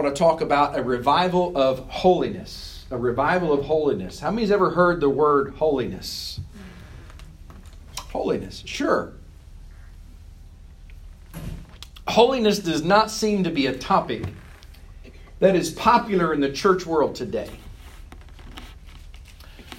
I 0.00 0.02
want 0.02 0.16
to 0.16 0.18
talk 0.18 0.40
about 0.40 0.78
a 0.78 0.82
revival 0.82 1.54
of 1.54 1.80
holiness. 1.80 2.86
A 2.90 2.96
revival 2.96 3.52
of 3.52 3.66
holiness. 3.66 4.18
How 4.18 4.30
many's 4.30 4.50
ever 4.50 4.70
heard 4.70 4.98
the 4.98 5.10
word 5.10 5.52
holiness? 5.56 6.40
Holiness, 8.10 8.62
sure. 8.64 9.12
Holiness 12.08 12.60
does 12.60 12.82
not 12.82 13.10
seem 13.10 13.44
to 13.44 13.50
be 13.50 13.66
a 13.66 13.76
topic 13.76 14.24
that 15.38 15.54
is 15.54 15.70
popular 15.70 16.32
in 16.32 16.40
the 16.40 16.50
church 16.50 16.86
world 16.86 17.14
today. 17.14 17.50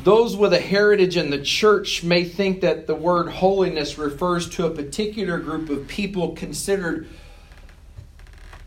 Those 0.03 0.38
with 0.38 0.53
a 0.53 0.61
heritage 0.61 1.17
in 1.17 1.31
the 1.31 1.41
church 1.41 2.03
may 2.03 2.25
think 2.25 2.61
that 2.61 2.85
the 2.85 2.93
word 2.93 3.27
holiness 3.27 3.97
refers 3.97 4.47
to 4.49 4.67
a 4.67 4.69
particular 4.69 5.39
group 5.39 5.71
of 5.71 5.88
people 5.88 6.33
considered 6.33 7.09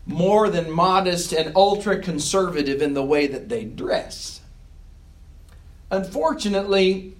more 0.05 0.49
than 0.49 0.69
modest 0.69 1.33
and 1.33 1.55
ultra 1.55 1.99
conservative 1.99 2.81
in 2.81 2.93
the 2.93 3.03
way 3.03 3.27
that 3.27 3.49
they 3.49 3.65
dress. 3.65 4.41
Unfortunately, 5.89 7.13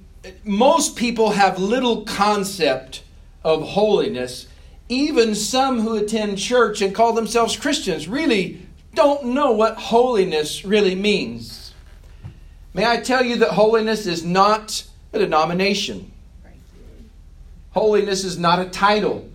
most 0.44 0.96
people 0.96 1.32
have 1.32 1.60
little 1.60 2.04
concept 2.04 3.04
of 3.44 3.70
holiness. 3.70 4.48
Even 4.90 5.36
some 5.36 5.80
who 5.80 5.96
attend 5.96 6.38
church 6.38 6.82
and 6.82 6.94
call 6.94 7.14
themselves 7.14 7.56
Christians 7.56 8.08
really 8.08 8.66
don't 8.94 9.26
know 9.26 9.52
what 9.52 9.76
holiness 9.76 10.64
really 10.66 10.96
means. 10.96 11.74
May 12.74 12.86
I 12.86 12.98
tell 12.98 13.24
you 13.24 13.38
that 13.38 13.52
holiness 13.52 14.06
is 14.06 14.24
not 14.24 14.86
a 15.14 15.20
denomination, 15.20 16.12
holiness 17.72 18.24
is 18.24 18.38
not 18.38 18.60
a 18.60 18.66
title. 18.66 19.30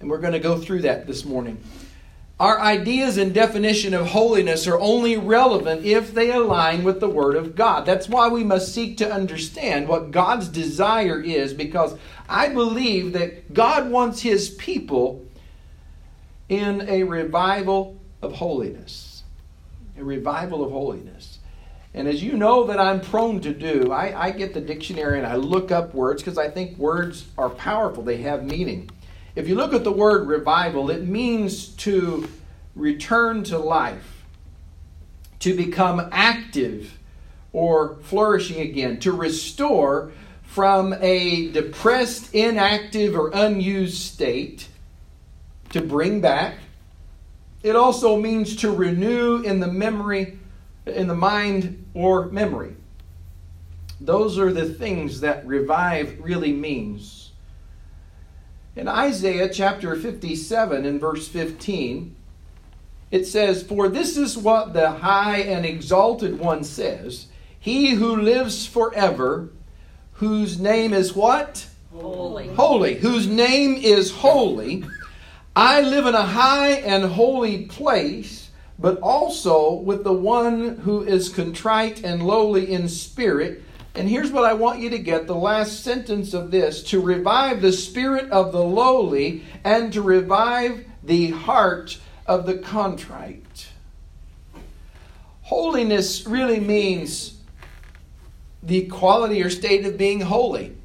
And 0.00 0.08
we're 0.08 0.18
going 0.18 0.32
to 0.32 0.38
go 0.38 0.58
through 0.58 0.82
that 0.82 1.06
this 1.06 1.24
morning. 1.24 1.62
Our 2.40 2.60
ideas 2.60 3.16
and 3.16 3.34
definition 3.34 3.94
of 3.94 4.06
holiness 4.06 4.68
are 4.68 4.78
only 4.78 5.16
relevant 5.16 5.84
if 5.84 6.14
they 6.14 6.30
align 6.30 6.84
with 6.84 7.00
the 7.00 7.08
Word 7.08 7.34
of 7.34 7.56
God. 7.56 7.84
That's 7.84 8.08
why 8.08 8.28
we 8.28 8.44
must 8.44 8.72
seek 8.72 8.96
to 8.98 9.12
understand 9.12 9.88
what 9.88 10.12
God's 10.12 10.46
desire 10.46 11.20
is, 11.20 11.52
because 11.52 11.98
I 12.28 12.48
believe 12.48 13.12
that 13.14 13.52
God 13.52 13.90
wants 13.90 14.20
His 14.22 14.50
people 14.50 15.26
in 16.48 16.88
a 16.88 17.02
revival 17.02 17.98
of 18.22 18.34
holiness. 18.34 19.24
A 19.98 20.04
revival 20.04 20.64
of 20.64 20.70
holiness. 20.70 21.40
And 21.92 22.06
as 22.06 22.22
you 22.22 22.34
know 22.34 22.64
that 22.68 22.78
I'm 22.78 23.00
prone 23.00 23.40
to 23.40 23.52
do, 23.52 23.90
I, 23.90 24.26
I 24.26 24.30
get 24.30 24.54
the 24.54 24.60
dictionary 24.60 25.18
and 25.18 25.26
I 25.26 25.34
look 25.34 25.72
up 25.72 25.92
words 25.92 26.22
because 26.22 26.38
I 26.38 26.48
think 26.48 26.78
words 26.78 27.26
are 27.36 27.50
powerful, 27.50 28.04
they 28.04 28.18
have 28.18 28.44
meaning. 28.44 28.90
If 29.38 29.46
you 29.46 29.54
look 29.54 29.72
at 29.72 29.84
the 29.84 29.92
word 29.92 30.26
revival, 30.26 30.90
it 30.90 31.06
means 31.06 31.68
to 31.76 32.28
return 32.74 33.44
to 33.44 33.56
life, 33.56 34.24
to 35.38 35.56
become 35.56 36.08
active 36.10 36.98
or 37.52 37.98
flourishing 38.02 38.60
again, 38.60 38.98
to 38.98 39.12
restore 39.12 40.10
from 40.42 40.92
a 41.00 41.52
depressed, 41.52 42.34
inactive, 42.34 43.14
or 43.14 43.30
unused 43.32 43.98
state, 43.98 44.66
to 45.70 45.82
bring 45.82 46.20
back. 46.20 46.56
It 47.62 47.76
also 47.76 48.16
means 48.16 48.56
to 48.56 48.72
renew 48.72 49.42
in 49.42 49.60
the 49.60 49.68
memory, 49.68 50.36
in 50.84 51.06
the 51.06 51.14
mind 51.14 51.86
or 51.94 52.26
memory. 52.26 52.74
Those 54.00 54.36
are 54.36 54.52
the 54.52 54.68
things 54.68 55.20
that 55.20 55.46
revive 55.46 56.18
really 56.18 56.52
means. 56.52 57.27
In 58.78 58.86
Isaiah 58.86 59.48
chapter 59.48 59.96
57 59.96 60.86
and 60.86 61.00
verse 61.00 61.26
15, 61.26 62.14
it 63.10 63.24
says, 63.26 63.64
For 63.64 63.88
this 63.88 64.16
is 64.16 64.38
what 64.38 64.72
the 64.72 64.92
high 64.92 65.38
and 65.38 65.66
exalted 65.66 66.38
one 66.38 66.62
says, 66.62 67.26
He 67.58 67.96
who 67.96 68.14
lives 68.14 68.66
forever, 68.66 69.48
whose 70.12 70.60
name 70.60 70.94
is 70.94 71.12
what? 71.12 71.66
Holy. 71.92 72.50
Holy. 72.50 72.94
Whose 72.94 73.26
name 73.26 73.74
is 73.74 74.12
holy. 74.12 74.84
I 75.56 75.80
live 75.80 76.06
in 76.06 76.14
a 76.14 76.22
high 76.22 76.74
and 76.74 77.04
holy 77.04 77.64
place, 77.64 78.50
but 78.78 79.00
also 79.00 79.72
with 79.72 80.04
the 80.04 80.12
one 80.12 80.76
who 80.76 81.02
is 81.02 81.30
contrite 81.30 82.04
and 82.04 82.24
lowly 82.24 82.72
in 82.72 82.88
spirit 82.88 83.60
and 83.98 84.08
here's 84.08 84.30
what 84.30 84.44
I 84.44 84.52
want 84.52 84.78
you 84.78 84.90
to 84.90 84.98
get 84.98 85.26
the 85.26 85.34
last 85.34 85.82
sentence 85.82 86.32
of 86.32 86.52
this 86.52 86.84
to 86.84 87.00
revive 87.00 87.60
the 87.60 87.72
spirit 87.72 88.30
of 88.30 88.52
the 88.52 88.62
lowly 88.62 89.42
and 89.64 89.92
to 89.92 90.00
revive 90.00 90.86
the 91.02 91.32
heart 91.32 91.98
of 92.24 92.46
the 92.46 92.58
contrite. 92.58 93.70
Holiness 95.42 96.28
really 96.28 96.60
means 96.60 97.40
the 98.62 98.86
quality 98.86 99.42
or 99.42 99.50
state 99.50 99.84
of 99.84 99.98
being 99.98 100.20
holy. 100.20 100.76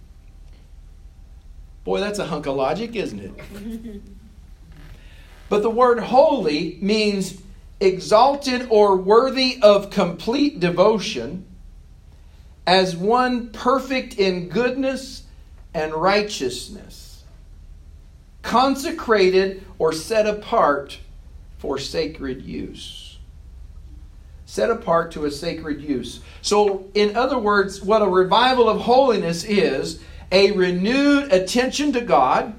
Boy, 1.84 2.00
that's 2.00 2.18
a 2.18 2.26
hunk 2.26 2.48
of 2.48 2.56
logic, 2.56 2.96
isn't 2.96 3.20
it? 3.20 4.02
but 5.50 5.62
the 5.62 5.70
word 5.70 6.00
holy 6.00 6.80
means 6.82 7.40
exalted 7.80 8.66
or 8.72 8.98
worthy 8.98 9.60
of 9.62 9.92
complete 9.92 10.60
devotion 10.60 11.46
as 12.66 12.96
one 12.96 13.50
perfect 13.50 14.16
in 14.16 14.48
goodness 14.50 15.24
and 15.74 15.94
righteousness, 15.94 17.24
consecrated 18.42 19.64
or 19.80 19.92
set 19.92 20.28
apart 20.28 21.00
for 21.58 21.78
sacred 21.78 22.42
use. 22.44 23.18
Set 24.46 24.70
apart 24.70 25.12
to 25.12 25.26
a 25.26 25.32
sacred 25.32 25.82
use. 25.82 26.20
So, 26.42 26.90
in 26.94 27.16
other 27.16 27.40
words, 27.40 27.82
what 27.82 28.02
a 28.02 28.08
revival 28.08 28.70
of 28.70 28.82
holiness 28.82 29.44
is 29.44 30.00
a 30.32 30.52
renewed 30.52 31.32
attention 31.32 31.94
to 31.94 32.02
God, 32.02 32.54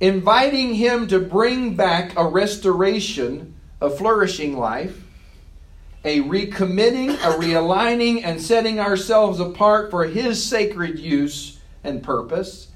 inviting 0.00 0.74
Him 0.74 1.08
to 1.08 1.18
bring 1.18 1.76
back 1.76 2.16
a 2.16 2.26
restoration 2.26 3.54
of 3.80 3.98
flourishing 3.98 4.56
life 4.56 5.02
a 6.04 6.20
recommitting, 6.20 7.12
a 7.14 7.38
realigning, 7.38 8.22
and 8.24 8.40
setting 8.40 8.80
ourselves 8.80 9.38
apart 9.38 9.90
for 9.90 10.04
His 10.04 10.42
sacred 10.42 10.98
use 10.98 11.58
and 11.84 12.02
purpose, 12.02 12.68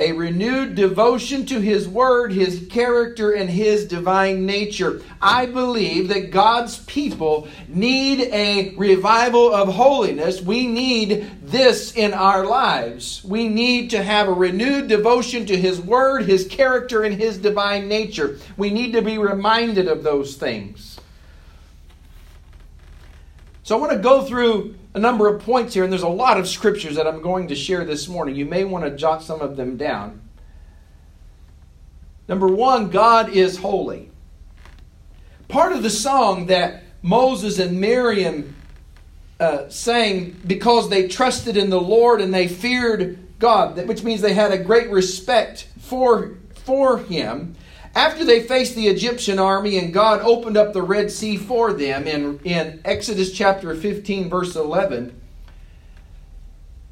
a 0.00 0.12
renewed 0.12 0.76
devotion 0.76 1.44
to 1.46 1.60
His 1.60 1.88
Word, 1.88 2.32
His 2.32 2.68
character, 2.70 3.32
and 3.32 3.50
His 3.50 3.86
divine 3.86 4.46
nature. 4.46 5.02
I 5.20 5.46
believe 5.46 6.08
that 6.08 6.30
God's 6.30 6.78
people 6.84 7.48
need 7.66 8.28
a 8.32 8.74
revival 8.76 9.52
of 9.52 9.74
holiness. 9.74 10.40
We 10.40 10.68
need 10.68 11.28
this 11.42 11.96
in 11.96 12.12
our 12.14 12.46
lives. 12.46 13.24
We 13.24 13.48
need 13.48 13.90
to 13.90 14.02
have 14.02 14.28
a 14.28 14.32
renewed 14.32 14.86
devotion 14.88 15.46
to 15.46 15.56
His 15.56 15.80
Word, 15.80 16.22
His 16.26 16.46
character, 16.46 17.02
and 17.02 17.14
His 17.14 17.38
divine 17.38 17.88
nature. 17.88 18.38
We 18.56 18.70
need 18.70 18.92
to 18.92 19.02
be 19.02 19.18
reminded 19.18 19.88
of 19.88 20.04
those 20.04 20.36
things. 20.36 20.87
So 23.68 23.76
I 23.76 23.80
want 23.80 23.92
to 23.92 23.98
go 23.98 24.24
through 24.24 24.76
a 24.94 24.98
number 24.98 25.28
of 25.28 25.42
points 25.42 25.74
here, 25.74 25.84
and 25.84 25.92
there's 25.92 26.00
a 26.00 26.08
lot 26.08 26.38
of 26.38 26.48
scriptures 26.48 26.96
that 26.96 27.06
I'm 27.06 27.20
going 27.20 27.48
to 27.48 27.54
share 27.54 27.84
this 27.84 28.08
morning. 28.08 28.34
You 28.34 28.46
may 28.46 28.64
want 28.64 28.86
to 28.86 28.96
jot 28.96 29.22
some 29.22 29.42
of 29.42 29.58
them 29.58 29.76
down. 29.76 30.22
Number 32.28 32.46
one, 32.46 32.88
God 32.88 33.28
is 33.28 33.58
holy. 33.58 34.10
Part 35.48 35.72
of 35.72 35.82
the 35.82 35.90
song 35.90 36.46
that 36.46 36.82
Moses 37.02 37.58
and 37.58 37.78
Miriam 37.78 38.56
uh, 39.38 39.68
sang 39.68 40.40
because 40.46 40.88
they 40.88 41.06
trusted 41.06 41.58
in 41.58 41.68
the 41.68 41.78
Lord 41.78 42.22
and 42.22 42.32
they 42.32 42.48
feared 42.48 43.18
God, 43.38 43.86
which 43.86 44.02
means 44.02 44.22
they 44.22 44.32
had 44.32 44.50
a 44.50 44.56
great 44.56 44.88
respect 44.88 45.68
for, 45.78 46.38
for 46.54 47.00
Him, 47.00 47.54
after 47.94 48.24
they 48.24 48.42
faced 48.42 48.74
the 48.74 48.88
Egyptian 48.88 49.38
army 49.38 49.78
and 49.78 49.92
God 49.92 50.20
opened 50.22 50.56
up 50.56 50.72
the 50.72 50.82
Red 50.82 51.10
Sea 51.10 51.36
for 51.36 51.72
them 51.72 52.06
in, 52.06 52.40
in 52.44 52.80
Exodus 52.84 53.32
chapter 53.32 53.74
15, 53.74 54.28
verse 54.28 54.54
11, 54.56 55.18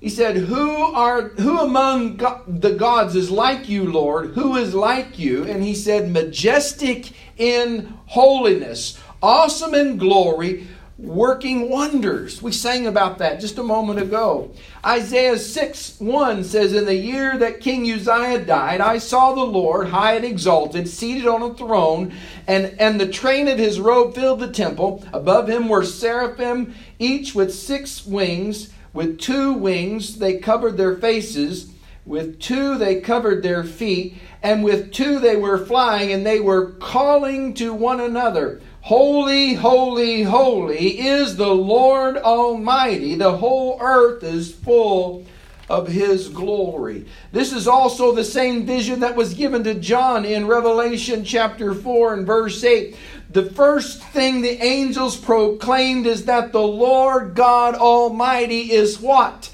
he 0.00 0.10
said, 0.10 0.36
Who 0.36 0.70
are 0.70 1.28
who 1.30 1.58
among 1.58 2.18
the 2.46 2.74
gods 2.74 3.16
is 3.16 3.30
like 3.30 3.68
you, 3.68 3.90
Lord? 3.90 4.34
Who 4.34 4.56
is 4.56 4.74
like 4.74 5.18
you? 5.18 5.44
And 5.44 5.64
he 5.64 5.74
said, 5.74 6.10
Majestic 6.10 7.12
in 7.38 7.94
holiness, 8.06 9.00
awesome 9.22 9.74
in 9.74 9.96
glory, 9.96 10.68
working 10.98 11.68
wonders. 11.68 12.40
We 12.40 12.52
sang 12.52 12.86
about 12.86 13.18
that 13.18 13.40
just 13.40 13.58
a 13.58 13.62
moment 13.62 14.00
ago. 14.00 14.52
Isaiah 14.84 15.38
6 15.38 16.00
1 16.00 16.44
says, 16.44 16.72
In 16.72 16.86
the 16.86 16.94
year 16.94 17.36
that 17.36 17.60
King 17.60 17.90
Uzziah 17.90 18.44
died, 18.44 18.80
I 18.80 18.98
saw 18.98 19.34
the 19.34 19.44
Lord 19.44 19.88
high 19.88 20.14
and 20.14 20.24
exalted, 20.24 20.88
seated 20.88 21.26
on 21.26 21.42
a 21.42 21.54
throne, 21.54 22.14
and, 22.46 22.74
and 22.78 22.98
the 22.98 23.08
train 23.08 23.46
of 23.48 23.58
his 23.58 23.78
robe 23.78 24.14
filled 24.14 24.40
the 24.40 24.50
temple. 24.50 25.04
Above 25.12 25.48
him 25.50 25.68
were 25.68 25.84
seraphim, 25.84 26.74
each 26.98 27.34
with 27.34 27.54
six 27.54 28.06
wings. 28.06 28.72
With 28.94 29.20
two 29.20 29.52
wings 29.52 30.18
they 30.18 30.38
covered 30.38 30.78
their 30.78 30.96
faces 30.96 31.70
With 32.06 32.40
two 32.40 32.78
they 32.78 33.02
covered 33.02 33.42
their 33.42 33.62
feet, 33.62 34.14
and 34.42 34.64
with 34.64 34.92
two 34.92 35.18
they 35.18 35.36
were 35.36 35.58
flying, 35.58 36.12
and 36.12 36.24
they 36.24 36.40
were 36.40 36.70
calling 36.72 37.52
to 37.54 37.74
one 37.74 38.00
another. 38.00 38.62
Holy, 38.86 39.54
holy, 39.54 40.22
holy 40.22 41.00
is 41.00 41.34
the 41.34 41.52
Lord 41.52 42.16
Almighty. 42.18 43.16
The 43.16 43.36
whole 43.38 43.78
earth 43.80 44.22
is 44.22 44.54
full 44.54 45.26
of 45.68 45.88
his 45.88 46.28
glory. 46.28 47.04
This 47.32 47.52
is 47.52 47.66
also 47.66 48.12
the 48.12 48.22
same 48.22 48.64
vision 48.64 49.00
that 49.00 49.16
was 49.16 49.34
given 49.34 49.64
to 49.64 49.74
John 49.74 50.24
in 50.24 50.46
Revelation 50.46 51.24
chapter 51.24 51.74
4 51.74 52.14
and 52.14 52.24
verse 52.24 52.62
8. 52.62 52.96
The 53.30 53.50
first 53.50 54.04
thing 54.04 54.40
the 54.40 54.62
angels 54.62 55.16
proclaimed 55.16 56.06
is 56.06 56.26
that 56.26 56.52
the 56.52 56.62
Lord 56.62 57.34
God 57.34 57.74
Almighty 57.74 58.70
is 58.70 59.00
what? 59.00 59.50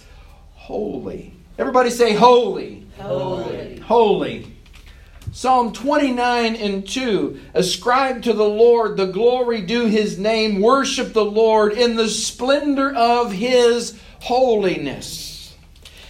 Holy. 0.56 1.32
Everybody 1.56 1.88
say 1.88 2.12
holy. 2.12 2.86
Holy. 2.98 3.78
Holy. 3.78 4.51
Psalm 5.34 5.72
29 5.72 6.56
and 6.56 6.86
2 6.86 7.40
Ascribe 7.54 8.22
to 8.22 8.34
the 8.34 8.44
Lord 8.44 8.98
the 8.98 9.06
glory 9.06 9.62
due 9.62 9.86
his 9.86 10.18
name, 10.18 10.60
worship 10.60 11.14
the 11.14 11.24
Lord 11.24 11.72
in 11.72 11.96
the 11.96 12.08
splendor 12.08 12.94
of 12.94 13.32
his 13.32 13.98
holiness. 14.20 15.54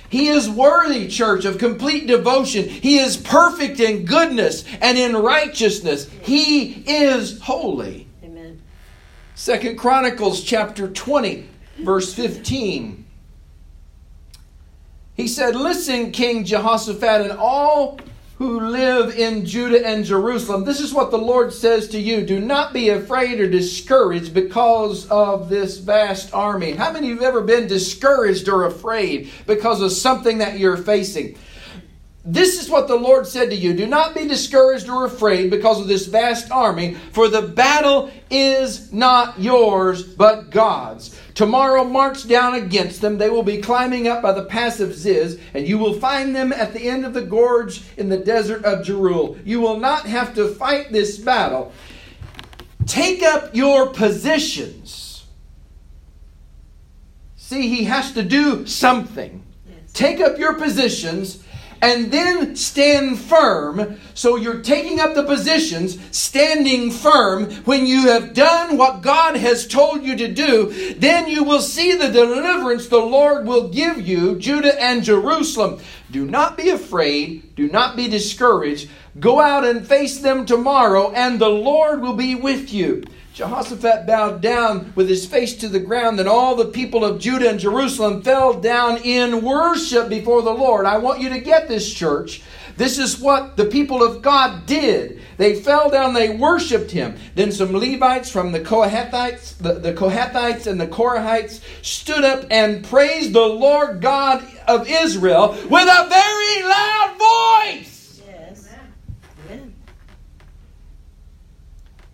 He 0.08 0.26
is 0.26 0.50
worthy, 0.50 1.06
church, 1.06 1.44
of 1.44 1.56
complete 1.56 2.08
devotion. 2.08 2.68
He 2.68 2.98
is 2.98 3.16
perfect 3.16 3.78
in 3.78 4.04
goodness 4.04 4.64
and 4.80 4.98
in 4.98 5.16
righteousness. 5.16 6.10
He 6.22 6.82
is 6.86 7.40
holy. 7.40 8.08
Amen. 8.24 8.60
Second 9.36 9.78
Chronicles 9.78 10.42
chapter 10.42 10.88
20, 10.88 11.48
verse 11.78 12.12
15. 12.12 13.06
He 15.14 15.28
said, 15.28 15.54
Listen, 15.54 16.10
King 16.10 16.44
Jehoshaphat, 16.44 17.22
and 17.22 17.32
all 17.32 17.98
who 18.42 18.58
live 18.58 19.16
in 19.16 19.46
Judah 19.46 19.86
and 19.86 20.04
Jerusalem. 20.04 20.64
This 20.64 20.80
is 20.80 20.92
what 20.92 21.12
the 21.12 21.16
Lord 21.16 21.52
says 21.52 21.86
to 21.90 22.00
you. 22.00 22.26
Do 22.26 22.40
not 22.40 22.72
be 22.72 22.88
afraid 22.88 23.38
or 23.38 23.48
discouraged 23.48 24.34
because 24.34 25.08
of 25.10 25.48
this 25.48 25.78
vast 25.78 26.34
army. 26.34 26.72
How 26.72 26.92
many 26.92 27.12
of 27.12 27.18
you 27.18 27.20
have 27.20 27.36
ever 27.36 27.42
been 27.42 27.68
discouraged 27.68 28.48
or 28.48 28.64
afraid 28.64 29.30
because 29.46 29.80
of 29.80 29.92
something 29.92 30.38
that 30.38 30.58
you're 30.58 30.76
facing? 30.76 31.38
This 32.24 32.62
is 32.62 32.70
what 32.70 32.86
the 32.86 32.96
Lord 32.96 33.26
said 33.26 33.50
to 33.50 33.56
you 33.56 33.74
Do 33.74 33.86
not 33.86 34.14
be 34.14 34.28
discouraged 34.28 34.88
or 34.88 35.04
afraid 35.04 35.50
because 35.50 35.80
of 35.80 35.88
this 35.88 36.06
vast 36.06 36.52
army, 36.52 36.94
for 37.10 37.28
the 37.28 37.42
battle 37.42 38.10
is 38.30 38.92
not 38.92 39.40
yours, 39.40 40.04
but 40.04 40.50
God's. 40.50 41.18
Tomorrow 41.34 41.84
march 41.84 42.28
down 42.28 42.54
against 42.54 43.00
them. 43.00 43.18
They 43.18 43.30
will 43.30 43.42
be 43.42 43.58
climbing 43.58 44.06
up 44.06 44.22
by 44.22 44.32
the 44.32 44.44
pass 44.44 44.78
of 44.78 44.94
Ziz, 44.94 45.40
and 45.52 45.66
you 45.66 45.78
will 45.78 45.94
find 45.94 46.36
them 46.36 46.52
at 46.52 46.72
the 46.72 46.88
end 46.88 47.04
of 47.04 47.14
the 47.14 47.22
gorge 47.22 47.82
in 47.96 48.08
the 48.08 48.18
desert 48.18 48.64
of 48.64 48.86
Jeruel. 48.86 49.38
You 49.44 49.60
will 49.60 49.78
not 49.78 50.06
have 50.06 50.34
to 50.36 50.48
fight 50.48 50.92
this 50.92 51.18
battle. 51.18 51.72
Take 52.86 53.22
up 53.22 53.54
your 53.54 53.88
positions. 53.88 55.24
See, 57.36 57.68
he 57.68 57.84
has 57.84 58.12
to 58.12 58.22
do 58.22 58.66
something. 58.66 59.42
Yes. 59.68 59.92
Take 59.92 60.20
up 60.20 60.38
your 60.38 60.54
positions 60.54 61.42
and 61.82 62.12
then 62.12 62.54
stand 62.54 63.18
firm. 63.18 63.98
So 64.14 64.36
you're 64.36 64.62
taking 64.62 65.00
up 65.00 65.14
the 65.14 65.24
positions, 65.24 65.98
standing 66.16 66.92
firm. 66.92 67.50
When 67.64 67.86
you 67.86 68.06
have 68.08 68.34
done 68.34 68.78
what 68.78 69.02
God 69.02 69.36
has 69.36 69.66
told 69.66 70.04
you 70.04 70.16
to 70.16 70.28
do, 70.28 70.94
then 70.94 71.28
you 71.28 71.42
will 71.42 71.60
see 71.60 71.94
the 71.94 72.08
deliverance 72.08 72.86
the 72.86 72.98
Lord 72.98 73.46
will 73.46 73.68
give 73.68 74.00
you, 74.00 74.38
Judah 74.38 74.80
and 74.80 75.02
Jerusalem. 75.02 75.80
Do 76.12 76.26
not 76.26 76.58
be 76.58 76.68
afraid. 76.68 77.56
Do 77.56 77.68
not 77.68 77.96
be 77.96 78.06
discouraged. 78.06 78.90
Go 79.18 79.40
out 79.40 79.64
and 79.64 79.86
face 79.86 80.18
them 80.18 80.44
tomorrow, 80.44 81.10
and 81.10 81.40
the 81.40 81.48
Lord 81.48 82.02
will 82.02 82.12
be 82.12 82.34
with 82.34 82.70
you. 82.70 83.02
Jehoshaphat 83.32 84.06
bowed 84.06 84.42
down 84.42 84.92
with 84.94 85.08
his 85.08 85.24
face 85.24 85.56
to 85.56 85.68
the 85.68 85.80
ground, 85.80 86.20
and 86.20 86.28
all 86.28 86.54
the 86.54 86.66
people 86.66 87.02
of 87.02 87.18
Judah 87.18 87.48
and 87.48 87.58
Jerusalem 87.58 88.20
fell 88.20 88.52
down 88.60 88.98
in 88.98 89.42
worship 89.42 90.10
before 90.10 90.42
the 90.42 90.52
Lord. 90.52 90.84
I 90.84 90.98
want 90.98 91.20
you 91.20 91.30
to 91.30 91.40
get 91.40 91.66
this, 91.66 91.90
church. 91.90 92.42
This 92.76 92.98
is 92.98 93.18
what 93.18 93.56
the 93.56 93.66
people 93.66 94.02
of 94.02 94.22
God 94.22 94.66
did. 94.66 95.20
They 95.36 95.54
fell 95.54 95.90
down, 95.90 96.14
they 96.14 96.36
worshiped 96.36 96.90
him. 96.90 97.16
Then 97.34 97.52
some 97.52 97.72
Levites 97.72 98.30
from 98.30 98.52
the 98.52 98.60
Kohathites, 98.60 99.56
the, 99.58 99.74
the 99.74 99.92
Kohathites 99.92 100.66
and 100.66 100.80
the 100.80 100.86
Korahites 100.86 101.60
stood 101.82 102.24
up 102.24 102.44
and 102.50 102.84
praised 102.84 103.32
the 103.32 103.40
Lord 103.40 104.00
God 104.00 104.44
of 104.68 104.88
Israel 104.88 105.52
with 105.52 105.88
a 105.88 106.08
very 106.08 106.62
loud 106.62 107.16
voice. 107.18 108.22
Yes. 108.26 108.68
Amen. 109.46 109.74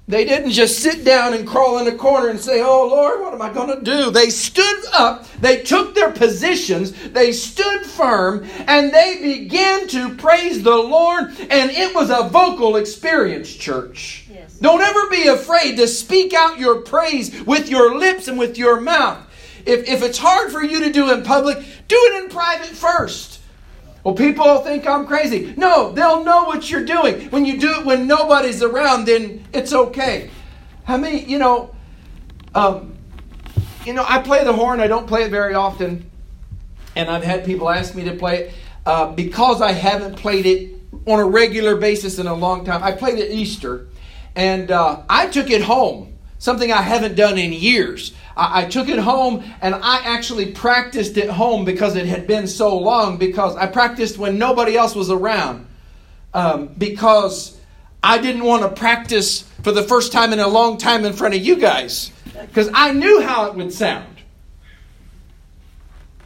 They 0.08 0.24
didn't 0.24 0.52
just 0.52 0.78
sit 0.78 1.04
down 1.04 1.34
and 1.34 1.46
crawl 1.46 1.78
in 1.78 1.86
a 1.86 1.94
corner 1.94 2.28
and 2.28 2.40
say, 2.40 2.62
Oh 2.62 2.88
Lord, 2.88 3.20
what 3.20 3.34
am 3.34 3.42
I 3.42 3.52
going 3.52 3.78
to 3.78 3.84
do? 3.84 4.10
They 4.10 4.30
stood 4.30 4.84
up, 4.94 5.28
they 5.40 5.60
took 5.60 5.94
their 5.94 6.10
positions, 6.10 6.92
they 7.10 7.30
stood 7.30 7.84
firm, 7.84 8.48
and 8.66 8.90
they 8.90 9.20
began 9.20 9.86
to 9.88 10.14
praise 10.16 10.62
the 10.62 10.74
Lord, 10.74 11.28
and 11.50 11.70
it 11.70 11.94
was 11.94 12.08
a 12.08 12.26
vocal 12.30 12.76
experience, 12.76 13.54
church. 13.54 14.24
Yes. 14.32 14.54
Don't 14.58 14.80
ever 14.80 15.10
be 15.10 15.26
afraid 15.26 15.76
to 15.76 15.86
speak 15.86 16.32
out 16.32 16.58
your 16.58 16.80
praise 16.80 17.42
with 17.42 17.68
your 17.68 17.98
lips 17.98 18.28
and 18.28 18.38
with 18.38 18.56
your 18.56 18.80
mouth. 18.80 19.18
If, 19.66 19.86
if 19.86 20.02
it's 20.02 20.18
hard 20.18 20.50
for 20.50 20.62
you 20.62 20.80
to 20.84 20.90
do 20.90 21.12
in 21.12 21.22
public, 21.22 21.58
do 21.86 21.96
it 21.96 22.24
in 22.24 22.30
private 22.30 22.68
first. 22.68 23.37
Well, 24.04 24.14
people 24.14 24.58
think 24.58 24.86
I'm 24.86 25.06
crazy. 25.06 25.54
No, 25.56 25.92
they'll 25.92 26.24
know 26.24 26.44
what 26.44 26.70
you're 26.70 26.84
doing. 26.84 27.30
When 27.30 27.44
you 27.44 27.58
do 27.58 27.80
it 27.80 27.84
when 27.84 28.06
nobody's 28.06 28.62
around, 28.62 29.06
then 29.06 29.44
it's 29.52 29.72
okay. 29.72 30.30
How 30.84 30.96
many, 30.96 31.24
you 31.24 31.38
know, 31.38 31.74
um, 32.54 32.96
you 33.84 33.92
know, 33.92 34.04
I 34.06 34.20
play 34.20 34.44
the 34.44 34.52
horn. 34.52 34.80
I 34.80 34.86
don't 34.86 35.06
play 35.06 35.22
it 35.22 35.30
very 35.30 35.54
often, 35.54 36.10
and 36.96 37.10
I've 37.10 37.24
had 37.24 37.44
people 37.44 37.68
ask 37.68 37.94
me 37.94 38.04
to 38.04 38.14
play 38.14 38.44
it 38.44 38.54
uh, 38.86 39.12
because 39.12 39.60
I 39.60 39.72
haven't 39.72 40.16
played 40.16 40.46
it 40.46 40.74
on 41.06 41.18
a 41.18 41.24
regular 41.24 41.76
basis 41.76 42.18
in 42.18 42.26
a 42.26 42.34
long 42.34 42.64
time. 42.64 42.82
I 42.82 42.92
played 42.92 43.18
it 43.18 43.30
Easter, 43.30 43.86
and 44.34 44.70
uh, 44.70 45.02
I 45.08 45.26
took 45.26 45.50
it 45.50 45.62
home. 45.62 46.14
Something 46.38 46.70
I 46.70 46.82
haven't 46.82 47.16
done 47.16 47.36
in 47.36 47.52
years. 47.52 48.14
I, 48.38 48.62
I 48.62 48.64
took 48.66 48.88
it 48.88 48.98
home 48.98 49.44
and 49.60 49.74
I 49.74 49.98
actually 50.04 50.52
practiced 50.52 51.16
it 51.16 51.28
home 51.28 51.64
because 51.64 51.96
it 51.96 52.06
had 52.06 52.26
been 52.26 52.46
so 52.46 52.78
long. 52.78 53.18
Because 53.18 53.56
I 53.56 53.66
practiced 53.66 54.16
when 54.16 54.38
nobody 54.38 54.76
else 54.76 54.94
was 54.94 55.10
around. 55.10 55.66
Um, 56.32 56.68
because 56.78 57.58
I 58.02 58.18
didn't 58.18 58.44
want 58.44 58.62
to 58.62 58.68
practice 58.68 59.42
for 59.62 59.72
the 59.72 59.82
first 59.82 60.12
time 60.12 60.32
in 60.32 60.38
a 60.38 60.48
long 60.48 60.78
time 60.78 61.04
in 61.04 61.12
front 61.12 61.34
of 61.34 61.44
you 61.44 61.56
guys. 61.56 62.12
Because 62.32 62.70
I 62.72 62.92
knew 62.92 63.20
how 63.20 63.46
it 63.46 63.54
would 63.54 63.72
sound. 63.72 64.14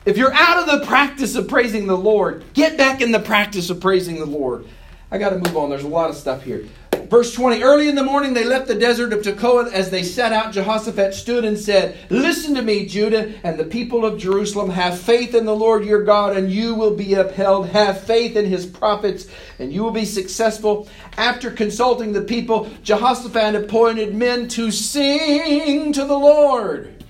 If 0.05 0.17
you're 0.17 0.35
out 0.35 0.59
of 0.59 0.81
the 0.81 0.87
practice 0.87 1.37
of 1.37 1.47
praising 1.47 1.87
the 1.87 1.97
Lord, 1.97 2.45
get 2.55 2.77
back 2.77 3.01
in 3.01 3.13
the 3.13 3.21
practice 3.21 3.71
of 3.71 3.81
praising 3.81 4.19
the 4.19 4.27
Lord. 4.27 4.67
I 5.13 5.19
got 5.19 5.31
to 5.31 5.37
move 5.37 5.57
on. 5.57 5.71
There's 5.71 5.85
a 5.85 5.89
lot 5.89 6.11
of 6.11 6.17
stuff 6.17 6.43
here. 6.43 6.67
Verse 7.13 7.35
20 7.35 7.63
Early 7.63 7.91
in 7.91 7.95
the 7.95 8.03
morning 8.03 8.33
they 8.33 8.43
left 8.43 8.69
the 8.69 8.75
desert 8.75 9.13
of 9.13 9.21
Tekoa. 9.21 9.71
As 9.71 9.91
they 9.91 10.03
set 10.03 10.33
out, 10.33 10.55
Jehoshaphat 10.55 11.13
stood 11.13 11.45
and 11.45 11.59
said, 11.59 11.99
Listen 12.09 12.55
to 12.55 12.63
me, 12.63 12.87
Judah 12.87 13.35
and 13.45 13.61
the 13.61 13.65
people 13.65 14.07
of 14.07 14.19
Jerusalem. 14.19 14.71
Have 14.71 14.99
faith 14.99 15.35
in 15.35 15.45
the 15.45 15.55
Lord 15.55 15.85
your 15.85 16.05
God, 16.05 16.35
and 16.39 16.51
you 16.51 16.75
will 16.75 16.97
be 16.97 17.13
upheld. 17.13 17.69
Have 17.69 18.01
faith 18.01 18.35
in 18.35 18.47
his 18.47 18.65
prophets, 18.65 19.27
and 19.59 19.71
you 19.71 19.83
will 19.83 19.91
be 19.91 20.07
successful. 20.07 20.89
After 21.19 21.51
consulting 21.51 22.15
the 22.15 22.23
people, 22.23 22.71
Jehoshaphat 22.83 23.57
appointed 23.57 24.15
men 24.15 24.49
to 24.49 24.71
sing 24.71 25.93
to 25.93 26.07
the 26.07 26.19
Lord 26.19 27.05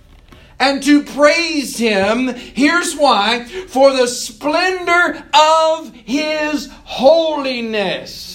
and 0.59 0.83
to 0.83 1.05
praise 1.05 1.79
him. 1.79 2.27
Here's 2.27 2.97
why 2.97 3.45
for 3.69 3.93
the 3.93 4.09
splendor 4.09 5.25
of 5.33 5.95
his 5.95 6.69
holiness. 6.87 8.32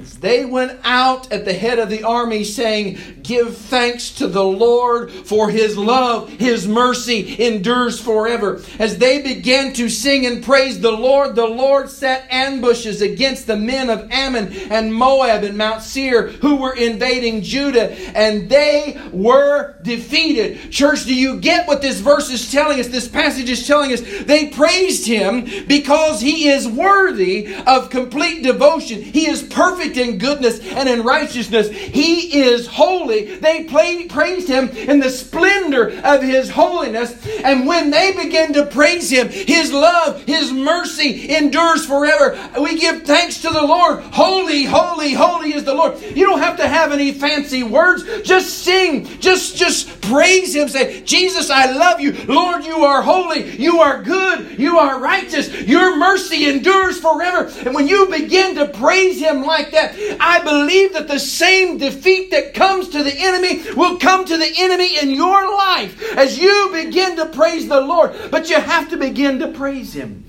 As 0.00 0.18
they 0.18 0.44
went 0.44 0.80
out 0.84 1.30
at 1.30 1.44
the 1.44 1.52
head 1.52 1.78
of 1.78 1.90
the 1.90 2.04
army, 2.04 2.44
saying, 2.44 2.98
Give 3.22 3.54
thanks 3.56 4.10
to 4.16 4.26
the 4.26 4.44
Lord, 4.44 5.10
for 5.10 5.50
his 5.50 5.76
love, 5.76 6.30
his 6.30 6.66
mercy 6.66 7.44
endures 7.44 8.00
forever. 8.00 8.62
As 8.78 8.98
they 8.98 9.20
began 9.20 9.72
to 9.74 9.88
sing 9.88 10.24
and 10.24 10.42
praise 10.42 10.80
the 10.80 10.92
Lord, 10.92 11.34
the 11.34 11.46
Lord 11.46 11.90
set 11.90 12.26
ambushes 12.30 13.02
against 13.02 13.46
the 13.46 13.56
men 13.56 13.90
of 13.90 14.10
Ammon 14.10 14.52
and 14.70 14.94
Moab 14.94 15.44
and 15.44 15.58
Mount 15.58 15.82
Seir 15.82 16.28
who 16.28 16.56
were 16.56 16.74
invading 16.74 17.42
Judah, 17.42 17.92
and 18.16 18.48
they 18.48 18.98
were 19.12 19.74
defeated. 19.82 20.70
Church, 20.70 21.04
do 21.04 21.14
you 21.14 21.38
get 21.38 21.68
what 21.68 21.82
this 21.82 22.00
verse 22.00 22.30
is 22.30 22.50
telling 22.50 22.80
us? 22.80 22.88
This 22.88 23.08
passage 23.08 23.50
is 23.50 23.66
telling 23.66 23.92
us 23.92 24.00
they 24.24 24.48
praised 24.48 25.06
him 25.06 25.44
because 25.66 26.20
he 26.20 26.48
is 26.48 26.66
worthy 26.66 27.54
of 27.66 27.90
complete 27.90 28.42
devotion. 28.42 29.02
He 29.02 29.28
is 29.28 29.42
perfect 29.42 29.81
perfect 29.82 29.96
in 29.96 30.18
goodness 30.18 30.60
and 30.60 30.88
in 30.88 31.02
righteousness. 31.02 31.68
He 31.70 32.40
is 32.40 32.66
holy. 32.66 33.36
They 33.36 33.64
praised 33.64 34.48
him 34.48 34.68
in 34.68 35.00
the 35.00 35.10
splendor 35.10 35.98
of 36.04 36.22
his 36.22 36.50
holiness. 36.50 37.14
And 37.44 37.66
when 37.66 37.90
they 37.90 38.12
begin 38.12 38.52
to 38.54 38.66
praise 38.66 39.10
him, 39.10 39.28
his 39.28 39.72
love, 39.72 40.22
his 40.24 40.52
mercy 40.52 41.34
endures 41.34 41.84
forever. 41.84 42.38
We 42.60 42.78
give 42.78 43.02
thanks 43.02 43.42
to 43.42 43.50
the 43.50 43.62
Lord. 43.62 44.00
Holy, 44.04 44.64
holy, 44.64 45.12
holy 45.12 45.54
is 45.54 45.64
the 45.64 45.74
Lord. 45.74 46.00
You 46.00 46.26
don't 46.26 46.40
have 46.40 46.58
to 46.58 46.68
have 46.68 46.92
any 46.92 47.12
fancy 47.12 47.62
words. 47.62 48.04
Just 48.22 48.62
sing. 48.62 49.06
Just, 49.20 49.56
just 49.56 50.00
praise 50.02 50.54
him. 50.54 50.68
Say, 50.68 51.02
Jesus, 51.02 51.50
I 51.50 51.72
love 51.72 52.00
you. 52.00 52.12
Lord, 52.26 52.64
you 52.64 52.84
are 52.84 53.02
holy. 53.02 53.50
You 53.56 53.80
are 53.80 54.02
good. 54.02 54.58
You 54.58 54.78
are 54.78 55.00
righteous. 55.00 55.52
Your 55.62 55.96
mercy 55.96 56.48
endures 56.48 57.00
forever. 57.00 57.50
And 57.64 57.74
when 57.74 57.88
you 57.88 58.06
begin 58.06 58.54
to 58.56 58.68
praise 58.68 59.20
him 59.20 59.42
like 59.42 59.71
that, 59.72 59.96
I 60.20 60.42
believe 60.42 60.92
that 60.94 61.08
the 61.08 61.18
same 61.18 61.78
defeat 61.78 62.30
that 62.30 62.54
comes 62.54 62.88
to 62.90 63.02
the 63.02 63.14
enemy 63.14 63.62
will 63.74 63.98
come 63.98 64.24
to 64.24 64.36
the 64.36 64.52
enemy 64.58 64.98
in 64.98 65.10
your 65.10 65.50
life 65.56 66.16
as 66.16 66.38
you 66.38 66.70
begin 66.72 67.16
to 67.16 67.26
praise 67.26 67.68
the 67.68 67.80
Lord. 67.80 68.14
But 68.30 68.48
you 68.48 68.60
have 68.60 68.88
to 68.90 68.96
begin 68.96 69.38
to 69.40 69.48
praise 69.48 69.92
him. 69.92 70.24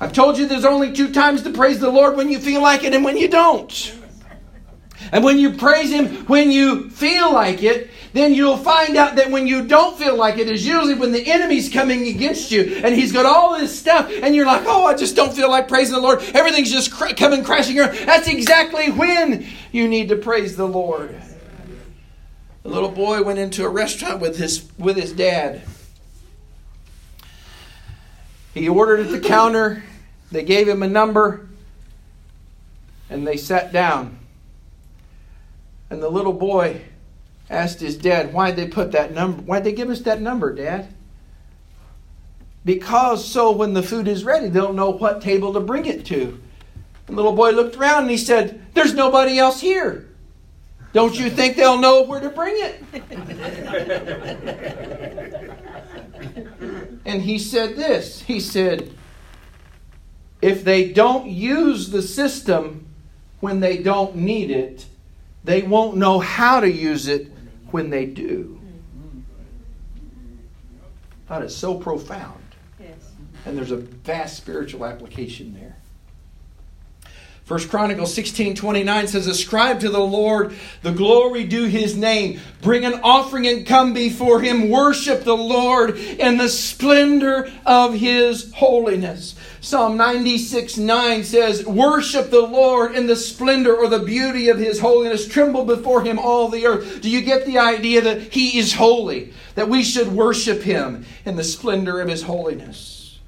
I've 0.00 0.14
told 0.14 0.38
you 0.38 0.46
there's 0.46 0.64
only 0.64 0.92
two 0.92 1.12
times 1.12 1.42
to 1.42 1.52
praise 1.52 1.78
the 1.78 1.90
Lord 1.90 2.16
when 2.16 2.30
you 2.30 2.38
feel 2.38 2.62
like 2.62 2.84
it 2.84 2.94
and 2.94 3.04
when 3.04 3.18
you 3.18 3.28
don't. 3.28 3.99
And 5.12 5.24
when 5.24 5.38
you 5.38 5.52
praise 5.52 5.90
Him 5.90 6.26
when 6.26 6.50
you 6.50 6.90
feel 6.90 7.32
like 7.32 7.62
it, 7.62 7.90
then 8.12 8.34
you'll 8.34 8.56
find 8.56 8.96
out 8.96 9.16
that 9.16 9.30
when 9.30 9.46
you 9.46 9.66
don't 9.66 9.96
feel 9.96 10.16
like 10.16 10.38
it 10.38 10.48
is 10.48 10.66
usually 10.66 10.94
when 10.94 11.12
the 11.12 11.30
enemy's 11.30 11.72
coming 11.72 12.08
against 12.08 12.50
you 12.50 12.80
and 12.84 12.94
he's 12.94 13.12
got 13.12 13.24
all 13.24 13.58
this 13.58 13.78
stuff 13.78 14.10
and 14.10 14.34
you're 14.34 14.46
like, 14.46 14.64
oh, 14.66 14.84
I 14.84 14.96
just 14.96 15.14
don't 15.14 15.32
feel 15.32 15.48
like 15.48 15.68
praising 15.68 15.94
the 15.94 16.00
Lord. 16.00 16.20
Everything's 16.34 16.72
just 16.72 16.90
cr- 16.90 17.14
coming 17.14 17.44
crashing 17.44 17.78
around. 17.78 17.94
That's 18.06 18.28
exactly 18.28 18.90
when 18.90 19.46
you 19.70 19.88
need 19.88 20.08
to 20.08 20.16
praise 20.16 20.56
the 20.56 20.66
Lord. 20.66 21.20
A 22.64 22.68
little 22.68 22.90
boy 22.90 23.22
went 23.22 23.38
into 23.38 23.64
a 23.64 23.68
restaurant 23.68 24.20
with 24.20 24.36
his 24.36 24.68
with 24.76 24.96
his 24.96 25.12
dad. 25.12 25.62
He 28.54 28.68
ordered 28.68 29.00
at 29.00 29.10
the 29.10 29.20
counter. 29.20 29.84
They 30.32 30.42
gave 30.42 30.68
him 30.68 30.82
a 30.82 30.88
number 30.88 31.48
and 33.08 33.26
they 33.26 33.36
sat 33.36 33.72
down. 33.72 34.19
And 35.90 36.00
the 36.00 36.08
little 36.08 36.32
boy 36.32 36.82
asked 37.50 37.80
his 37.80 37.98
dad, 37.98 38.32
Why'd 38.32 38.56
they 38.56 38.68
put 38.68 38.92
that 38.92 39.12
number? 39.12 39.42
Why'd 39.42 39.64
they 39.64 39.72
give 39.72 39.90
us 39.90 40.00
that 40.02 40.22
number, 40.22 40.54
Dad? 40.54 40.94
Because 42.64 43.26
so 43.26 43.50
when 43.50 43.74
the 43.74 43.82
food 43.82 44.06
is 44.06 44.22
ready, 44.22 44.48
they'll 44.48 44.72
know 44.72 44.90
what 44.90 45.20
table 45.20 45.52
to 45.54 45.60
bring 45.60 45.86
it 45.86 46.06
to. 46.06 46.40
And 47.08 47.16
the 47.18 47.22
little 47.22 47.32
boy 47.32 47.50
looked 47.50 47.76
around 47.76 48.02
and 48.02 48.10
he 48.10 48.16
said, 48.16 48.64
There's 48.74 48.94
nobody 48.94 49.38
else 49.38 49.60
here. 49.60 50.06
Don't 50.92 51.18
you 51.18 51.30
think 51.30 51.56
they'll 51.56 51.78
know 51.78 52.02
where 52.02 52.20
to 52.20 52.30
bring 52.30 52.54
it? 52.56 52.84
and 57.04 57.22
he 57.22 57.38
said 57.38 57.76
this 57.76 58.22
He 58.22 58.40
said, 58.40 58.92
If 60.42 60.62
they 60.62 60.92
don't 60.92 61.26
use 61.28 61.90
the 61.90 62.02
system 62.02 62.86
when 63.40 63.60
they 63.60 63.78
don't 63.78 64.16
need 64.16 64.50
it, 64.50 64.86
they 65.44 65.62
won't 65.62 65.96
know 65.96 66.18
how 66.18 66.60
to 66.60 66.70
use 66.70 67.08
it 67.08 67.32
when 67.70 67.90
they 67.90 68.06
do. 68.06 68.60
That 71.28 71.42
is 71.42 71.54
so 71.54 71.74
profound. 71.76 72.42
Yes. 72.78 73.12
And 73.46 73.56
there's 73.56 73.70
a 73.70 73.76
vast 73.76 74.36
spiritual 74.36 74.84
application 74.84 75.54
there. 75.54 75.76
First 77.50 77.68
Chronicles 77.68 78.14
16 78.14 78.54
29 78.54 79.08
says, 79.08 79.26
Ascribe 79.26 79.80
to 79.80 79.88
the 79.88 79.98
Lord 79.98 80.54
the 80.82 80.92
glory 80.92 81.42
due 81.42 81.64
his 81.64 81.96
name. 81.96 82.38
Bring 82.62 82.84
an 82.84 83.00
offering 83.02 83.44
and 83.48 83.66
come 83.66 83.92
before 83.92 84.40
him. 84.40 84.70
Worship 84.70 85.24
the 85.24 85.36
Lord 85.36 85.98
in 85.98 86.38
the 86.38 86.48
splendor 86.48 87.50
of 87.66 87.94
his 87.94 88.52
holiness. 88.52 89.34
Psalm 89.60 89.96
96 89.96 90.76
9 90.76 91.24
says, 91.24 91.66
Worship 91.66 92.30
the 92.30 92.40
Lord 92.40 92.94
in 92.94 93.08
the 93.08 93.16
splendor 93.16 93.76
or 93.76 93.88
the 93.88 93.98
beauty 93.98 94.48
of 94.48 94.60
his 94.60 94.78
holiness. 94.78 95.26
Tremble 95.26 95.64
before 95.64 96.04
him, 96.04 96.20
all 96.20 96.46
the 96.46 96.68
earth. 96.68 97.00
Do 97.00 97.10
you 97.10 97.20
get 97.20 97.46
the 97.46 97.58
idea 97.58 98.00
that 98.00 98.32
he 98.32 98.60
is 98.60 98.74
holy? 98.74 99.32
That 99.56 99.68
we 99.68 99.82
should 99.82 100.12
worship 100.12 100.62
him 100.62 101.04
in 101.24 101.34
the 101.34 101.42
splendor 101.42 102.00
of 102.00 102.08
his 102.08 102.22
holiness. 102.22 103.18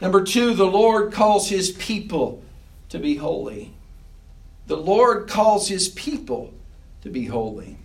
Number 0.00 0.22
two, 0.22 0.54
the 0.54 0.66
Lord 0.66 1.12
calls 1.12 1.48
his 1.48 1.72
people 1.72 2.44
to 2.88 2.98
be 2.98 3.16
holy. 3.16 3.72
The 4.66 4.76
Lord 4.76 5.28
calls 5.28 5.68
his 5.68 5.88
people 5.88 6.52
to 7.02 7.10
be 7.10 7.26
holy. 7.26 7.76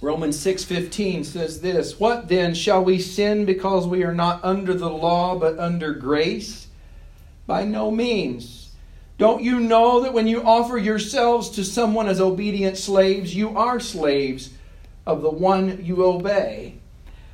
Romans 0.00 0.38
6:15 0.38 1.24
says 1.24 1.60
this, 1.60 1.98
"What 1.98 2.28
then 2.28 2.54
shall 2.54 2.84
we 2.84 2.98
sin 2.98 3.44
because 3.44 3.86
we 3.86 4.02
are 4.02 4.14
not 4.14 4.44
under 4.44 4.74
the 4.74 4.90
law 4.90 5.38
but 5.38 5.58
under 5.58 5.94
grace?" 5.94 6.66
By 7.46 7.64
no 7.64 7.90
means. 7.90 8.70
Don't 9.18 9.42
you 9.42 9.60
know 9.60 10.00
that 10.02 10.12
when 10.12 10.26
you 10.26 10.42
offer 10.42 10.76
yourselves 10.76 11.48
to 11.50 11.64
someone 11.64 12.08
as 12.08 12.20
obedient 12.20 12.76
slaves, 12.76 13.34
you 13.34 13.56
are 13.56 13.80
slaves 13.80 14.50
of 15.06 15.22
the 15.22 15.30
one 15.30 15.80
you 15.82 16.04
obey? 16.04 16.74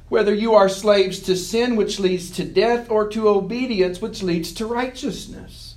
Whether 0.09 0.35
you 0.35 0.55
are 0.55 0.69
slaves 0.69 1.19
to 1.21 1.37
sin, 1.37 1.75
which 1.75 1.99
leads 1.99 2.31
to 2.33 2.45
death, 2.45 2.89
or 2.91 3.09
to 3.09 3.29
obedience, 3.29 4.01
which 4.01 4.23
leads 4.23 4.53
to 4.53 4.67
righteousness. 4.67 5.72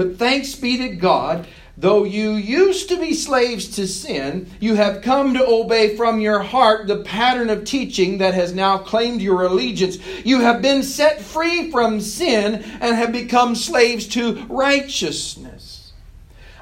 But 0.00 0.16
thanks 0.16 0.54
be 0.54 0.78
to 0.78 0.88
God, 0.88 1.46
though 1.76 2.04
you 2.04 2.30
used 2.30 2.88
to 2.88 2.98
be 2.98 3.12
slaves 3.12 3.68
to 3.76 3.86
sin, 3.86 4.48
you 4.58 4.74
have 4.76 5.02
come 5.02 5.34
to 5.34 5.46
obey 5.46 5.94
from 5.94 6.20
your 6.20 6.40
heart 6.40 6.86
the 6.86 7.02
pattern 7.02 7.50
of 7.50 7.66
teaching 7.66 8.16
that 8.16 8.32
has 8.32 8.54
now 8.54 8.78
claimed 8.78 9.20
your 9.20 9.42
allegiance. 9.42 9.98
You 10.24 10.40
have 10.40 10.62
been 10.62 10.82
set 10.84 11.20
free 11.20 11.70
from 11.70 12.00
sin 12.00 12.64
and 12.80 12.96
have 12.96 13.12
become 13.12 13.54
slaves 13.54 14.06
to 14.14 14.42
righteousness. 14.48 15.92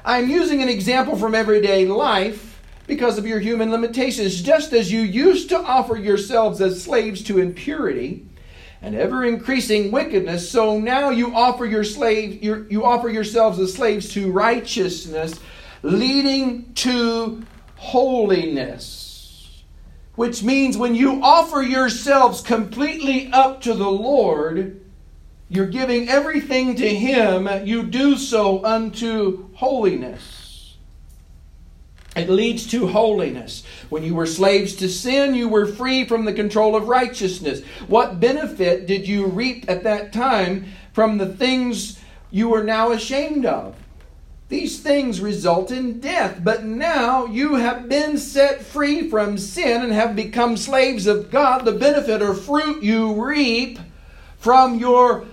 I'm 0.03 0.29
using 0.29 0.61
an 0.61 0.67
example 0.67 1.15
from 1.15 1.33
everyday 1.33 1.85
life 1.85 2.59
because 2.87 3.17
of 3.17 3.25
your 3.25 3.39
human 3.39 3.71
limitations. 3.71 4.41
Just 4.41 4.73
as 4.73 4.91
you 4.91 4.99
used 4.99 5.47
to 5.47 5.57
offer 5.57 5.95
yourselves 5.95 6.59
as 6.59 6.83
slaves 6.83 7.23
to 7.23 7.39
impurity 7.39 8.25
and 8.81 8.95
ever 8.95 9.25
increasing 9.25 9.91
wickedness, 9.91 10.49
so 10.49 10.79
now 10.79 11.09
you 11.09 11.35
offer 11.35 11.65
your 11.65 11.83
slave 11.83 12.41
you, 12.41 12.65
you 12.69 12.85
offer 12.85 13.09
yourselves 13.09 13.59
as 13.59 13.73
slaves 13.73 14.09
to 14.13 14.31
righteousness, 14.31 15.39
leading 15.83 16.73
to 16.75 17.43
holiness. 17.75 19.63
Which 20.15 20.43
means 20.43 20.77
when 20.77 20.95
you 20.95 21.21
offer 21.23 21.61
yourselves 21.61 22.41
completely 22.41 23.29
up 23.31 23.61
to 23.61 23.73
the 23.73 23.89
Lord, 23.89 24.81
you're 25.49 25.65
giving 25.65 26.09
everything 26.09 26.75
to 26.75 26.87
Him, 26.87 27.49
you 27.65 27.83
do 27.83 28.17
so 28.17 28.63
unto 28.65 29.49
holiness. 29.55 30.38
It 32.19 32.29
leads 32.29 32.67
to 32.67 32.87
holiness. 32.87 33.63
When 33.89 34.03
you 34.03 34.13
were 34.13 34.25
slaves 34.25 34.75
to 34.75 34.89
sin, 34.89 35.35
you 35.35 35.47
were 35.47 35.65
free 35.65 36.05
from 36.05 36.25
the 36.25 36.33
control 36.33 36.75
of 36.75 36.87
righteousness. 36.87 37.63
What 37.87 38.19
benefit 38.19 38.87
did 38.87 39.07
you 39.07 39.25
reap 39.25 39.69
at 39.69 39.83
that 39.83 40.11
time 40.11 40.65
from 40.93 41.17
the 41.17 41.33
things 41.33 41.99
you 42.29 42.53
are 42.53 42.63
now 42.63 42.91
ashamed 42.91 43.45
of? 43.45 43.75
These 44.49 44.79
things 44.79 45.21
result 45.21 45.71
in 45.71 45.99
death, 45.99 46.39
but 46.43 46.65
now 46.65 47.25
you 47.25 47.55
have 47.55 47.87
been 47.87 48.17
set 48.17 48.63
free 48.63 49.07
from 49.07 49.37
sin 49.37 49.83
and 49.83 49.93
have 49.93 50.15
become 50.15 50.57
slaves 50.57 51.05
of 51.05 51.29
God. 51.29 51.65
The 51.65 51.71
benefit 51.71 52.21
or 52.21 52.33
fruit 52.33 52.81
you 52.81 53.23
reap 53.23 53.77
from 54.39 54.79
your 54.79 55.25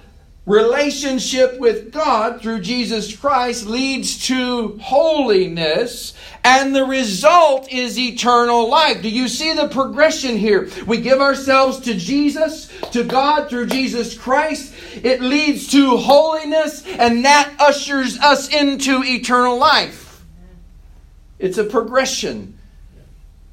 relationship 0.47 1.59
with 1.59 1.93
God 1.93 2.41
through 2.41 2.61
Jesus 2.61 3.15
Christ 3.15 3.67
leads 3.67 4.27
to 4.29 4.79
holiness, 4.79 6.15
and 6.45 6.75
the 6.75 6.85
result 6.85 7.71
is 7.73 7.99
eternal 7.99 8.69
life. 8.69 9.03
Do 9.03 9.11
you 9.11 9.27
see 9.27 9.53
the 9.55 9.67
progression 9.67 10.37
here? 10.37 10.71
We 10.87 10.99
give 10.99 11.21
ourselves 11.21 11.81
to 11.81 11.95
Jesus, 11.95 12.71
to 12.93 13.03
God 13.03 13.51
through 13.51 13.67
Jesus 13.67 14.17
Christ. 14.17 14.73
It 15.03 15.21
leads 15.21 15.67
to 15.73 15.97
holiness, 15.97 16.87
and 16.87 17.25
that 17.25 17.53
ushers 17.59 18.19
us 18.21 18.49
into 18.49 19.03
eternal 19.03 19.59
life. 19.59 20.25
It's 21.41 21.59
a 21.59 21.65
progression. 21.65 22.57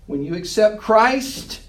When 0.06 0.24
you 0.24 0.36
accept 0.36 0.80
Christ, 0.80 1.62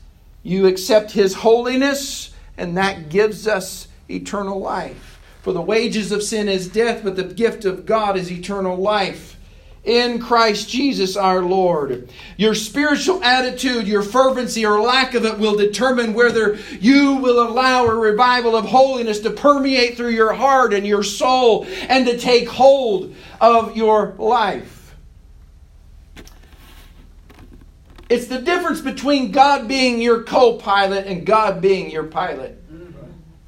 you 0.43 0.67
accept 0.67 1.13
His 1.13 1.33
holiness, 1.33 2.35
and 2.59 2.77
that 2.77 3.09
gives 3.09 3.49
us 3.49 3.89
eternal 4.11 4.61
life. 4.61 5.14
For 5.45 5.53
the 5.53 5.61
wages 5.61 6.11
of 6.11 6.23
sin 6.23 6.49
is 6.49 6.69
death, 6.69 7.03
but 7.05 7.17
the 7.17 7.23
gift 7.25 7.67
of 7.67 7.85
God 7.85 8.17
is 8.17 8.33
eternal 8.33 8.79
life 8.79 9.37
in 9.85 10.19
Christ 10.19 10.71
Jesus 10.71 11.19
our 11.19 11.43
Lord. 11.43 12.09
Your 12.39 12.55
spiritual 12.55 13.23
attitude, 13.23 13.87
your 13.87 14.01
fervency 14.01 14.65
or 14.65 14.81
lack 14.81 15.13
of 15.13 15.27
it 15.27 15.39
will 15.39 15.55
determine 15.55 16.15
whether 16.15 16.55
you 16.81 17.17
will 17.17 17.47
allow 17.47 17.85
a 17.85 17.95
revival 17.95 18.57
of 18.57 18.65
holiness 18.65 19.21
to 19.21 19.31
permeate 19.33 19.99
through 19.99 20.13
your 20.13 20.33
heart 20.33 20.73
and 20.73 20.87
your 20.87 21.03
soul 21.03 21.67
and 21.91 22.07
to 22.07 22.19
take 22.19 22.49
hold 22.49 23.15
of 23.39 23.77
your 23.77 24.15
life. 24.17 24.97
It's 28.09 28.29
the 28.29 28.41
difference 28.41 28.81
between 28.81 29.31
God 29.31 29.69
being 29.69 30.01
your 30.01 30.23
co 30.23 30.57
pilot 30.57 31.07
and 31.07 31.27
God 31.27 31.61
being 31.61 31.91
your 31.91 32.05
pilot. 32.05 32.64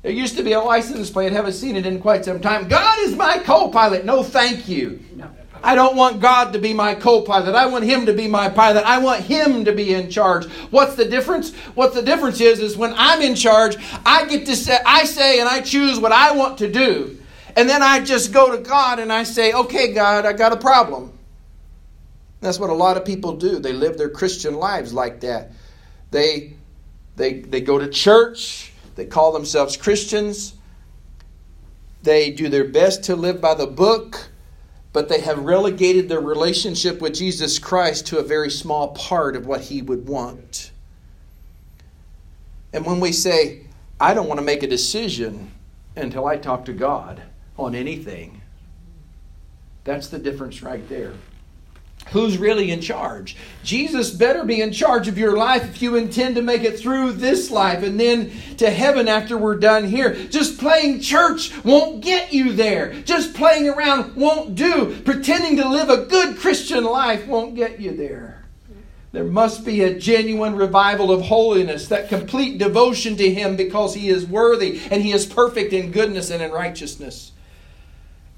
There 0.06 0.14
used 0.14 0.36
to 0.36 0.44
be 0.44 0.52
a 0.52 0.60
license 0.60 1.10
plate, 1.10 1.32
haven't 1.32 1.54
seen 1.54 1.74
it 1.74 1.84
in 1.84 2.00
quite 2.00 2.24
some 2.24 2.38
time. 2.38 2.68
God 2.68 2.96
is 3.00 3.16
my 3.16 3.40
co 3.40 3.70
pilot. 3.70 4.04
No, 4.04 4.22
thank 4.22 4.68
you. 4.68 5.02
No. 5.16 5.28
I 5.64 5.74
don't 5.74 5.96
want 5.96 6.20
God 6.20 6.52
to 6.52 6.60
be 6.60 6.72
my 6.72 6.94
co 6.94 7.22
pilot. 7.22 7.56
I 7.56 7.66
want 7.66 7.82
Him 7.82 8.06
to 8.06 8.12
be 8.12 8.28
my 8.28 8.48
pilot. 8.48 8.84
I 8.84 8.98
want 8.98 9.22
Him 9.22 9.64
to 9.64 9.72
be 9.72 9.94
in 9.94 10.08
charge. 10.08 10.46
What's 10.70 10.94
the 10.94 11.06
difference? 11.06 11.52
What 11.74 11.92
the 11.92 12.02
difference 12.02 12.40
is, 12.40 12.60
is 12.60 12.76
when 12.76 12.94
I'm 12.96 13.20
in 13.20 13.34
charge, 13.34 13.78
I 14.06 14.26
get 14.26 14.46
to 14.46 14.54
say, 14.54 14.78
I 14.86 15.06
say 15.06 15.40
and 15.40 15.48
I 15.48 15.60
choose 15.60 15.98
what 15.98 16.12
I 16.12 16.30
want 16.36 16.58
to 16.58 16.70
do. 16.70 17.18
And 17.56 17.68
then 17.68 17.82
I 17.82 17.98
just 17.98 18.32
go 18.32 18.54
to 18.56 18.62
God 18.62 19.00
and 19.00 19.12
I 19.12 19.24
say, 19.24 19.54
okay, 19.54 19.92
God, 19.92 20.24
I 20.24 20.34
got 20.34 20.52
a 20.52 20.56
problem. 20.56 21.18
That's 22.40 22.60
what 22.60 22.70
a 22.70 22.74
lot 22.74 22.96
of 22.96 23.04
people 23.04 23.34
do. 23.34 23.58
They 23.58 23.72
live 23.72 23.98
their 23.98 24.10
Christian 24.10 24.54
lives 24.54 24.94
like 24.94 25.18
that. 25.22 25.50
They, 26.12 26.54
they, 27.16 27.40
they 27.40 27.60
go 27.60 27.76
to 27.76 27.88
church, 27.88 28.72
they 28.96 29.06
call 29.06 29.32
themselves 29.32 29.76
Christians, 29.76 30.54
they 32.02 32.30
do 32.30 32.48
their 32.48 32.64
best 32.64 33.04
to 33.04 33.16
live 33.16 33.40
by 33.40 33.54
the 33.54 33.66
book 33.66 34.28
but 34.96 35.10
they 35.10 35.20
have 35.20 35.40
relegated 35.40 36.08
their 36.08 36.22
relationship 36.22 37.02
with 37.02 37.12
Jesus 37.12 37.58
Christ 37.58 38.06
to 38.06 38.18
a 38.18 38.22
very 38.22 38.50
small 38.50 38.94
part 38.94 39.36
of 39.36 39.46
what 39.46 39.60
he 39.60 39.82
would 39.82 40.08
want. 40.08 40.70
And 42.72 42.86
when 42.86 42.98
we 42.98 43.12
say, 43.12 43.66
I 44.00 44.14
don't 44.14 44.26
want 44.26 44.40
to 44.40 44.46
make 44.46 44.62
a 44.62 44.66
decision 44.66 45.52
until 45.96 46.24
I 46.24 46.38
talk 46.38 46.64
to 46.64 46.72
God 46.72 47.20
on 47.58 47.74
anything, 47.74 48.40
that's 49.84 50.08
the 50.08 50.18
difference 50.18 50.62
right 50.62 50.88
there. 50.88 51.12
Who's 52.12 52.38
really 52.38 52.70
in 52.70 52.80
charge? 52.80 53.36
Jesus 53.64 54.10
better 54.10 54.44
be 54.44 54.60
in 54.60 54.72
charge 54.72 55.08
of 55.08 55.18
your 55.18 55.36
life 55.36 55.64
if 55.64 55.82
you 55.82 55.96
intend 55.96 56.36
to 56.36 56.42
make 56.42 56.62
it 56.62 56.78
through 56.78 57.12
this 57.12 57.50
life 57.50 57.82
and 57.82 57.98
then 57.98 58.30
to 58.58 58.70
heaven 58.70 59.08
after 59.08 59.36
we're 59.36 59.58
done 59.58 59.84
here. 59.84 60.14
Just 60.14 60.58
playing 60.58 61.00
church 61.00 61.52
won't 61.64 62.02
get 62.02 62.32
you 62.32 62.52
there. 62.52 62.92
Just 63.02 63.34
playing 63.34 63.68
around 63.68 64.14
won't 64.14 64.54
do. 64.54 65.00
Pretending 65.02 65.56
to 65.56 65.68
live 65.68 65.90
a 65.90 66.06
good 66.06 66.38
Christian 66.38 66.84
life 66.84 67.26
won't 67.26 67.56
get 67.56 67.80
you 67.80 67.96
there. 67.96 68.44
There 69.10 69.24
must 69.24 69.64
be 69.64 69.82
a 69.82 69.98
genuine 69.98 70.54
revival 70.54 71.10
of 71.10 71.22
holiness, 71.22 71.88
that 71.88 72.08
complete 72.08 72.58
devotion 72.58 73.16
to 73.16 73.32
Him 73.32 73.56
because 73.56 73.94
He 73.94 74.10
is 74.10 74.26
worthy 74.26 74.80
and 74.90 75.02
He 75.02 75.12
is 75.12 75.26
perfect 75.26 75.72
in 75.72 75.90
goodness 75.90 76.30
and 76.30 76.42
in 76.42 76.52
righteousness. 76.52 77.32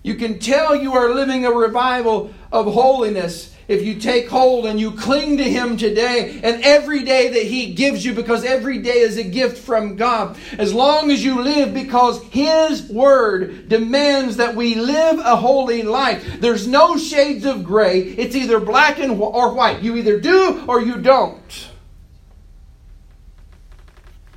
You 0.03 0.15
can 0.15 0.39
tell 0.39 0.75
you 0.75 0.95
are 0.95 1.13
living 1.13 1.45
a 1.45 1.51
revival 1.51 2.33
of 2.53 2.73
holiness 2.73 3.55
if 3.69 3.83
you 3.83 3.97
take 4.01 4.29
hold 4.29 4.67
and 4.67 4.81
you 4.81 4.93
cling 4.93 5.37
to 5.37 5.45
Him 5.45 5.77
today 5.77 6.41
and 6.43 6.63
every 6.65 7.05
day 7.05 7.29
that 7.29 7.45
He 7.45 7.75
gives 7.75 8.05
you, 8.05 8.15
because 8.15 8.43
every 8.43 8.79
day 8.79 8.99
is 8.99 9.19
a 9.19 9.23
gift 9.23 9.59
from 9.59 9.97
God, 9.97 10.39
as 10.57 10.75
long 10.75 11.11
as 11.11 11.23
you 11.23 11.43
live, 11.43 11.75
because 11.75 12.23
His 12.25 12.91
Word 12.91 13.69
demands 13.69 14.39
that 14.39 14.57
we 14.57 14.75
live 14.75 15.19
a 15.19 15.37
holy 15.37 15.83
life. 15.83 16.41
There's 16.41 16.67
no 16.67 16.97
shades 16.97 17.45
of 17.45 17.63
gray. 17.63 18.01
It's 18.01 18.35
either 18.35 18.59
black 18.59 18.99
and 18.99 19.21
or 19.21 19.53
white. 19.53 19.83
You 19.83 19.97
either 19.97 20.19
do 20.19 20.65
or 20.67 20.81
you 20.81 20.97
don't. 20.97 21.69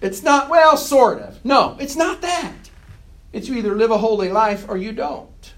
It's 0.01 0.23
not, 0.23 0.49
well, 0.49 0.75
sort 0.75 1.21
of. 1.21 1.43
No, 1.45 1.77
it's 1.79 1.95
not 1.95 2.21
that. 2.21 2.69
It's 3.31 3.47
you 3.47 3.55
either 3.55 3.75
live 3.75 3.91
a 3.91 3.97
holy 3.97 4.29
life 4.29 4.65
or 4.67 4.75
you 4.75 4.91
don't. 4.91 5.53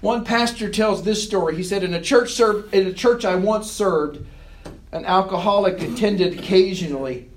One 0.00 0.24
pastor 0.24 0.68
tells 0.68 1.02
this 1.02 1.24
story. 1.24 1.56
He 1.56 1.62
said, 1.62 1.82
"In 1.82 1.92
a 1.92 2.00
church 2.00 2.32
served, 2.32 2.72
in 2.72 2.86
a 2.86 2.92
church 2.92 3.24
I 3.24 3.34
once 3.34 3.70
served, 3.70 4.24
an 4.92 5.04
alcoholic 5.04 5.82
attended 5.82 6.38
occasionally. 6.38 7.28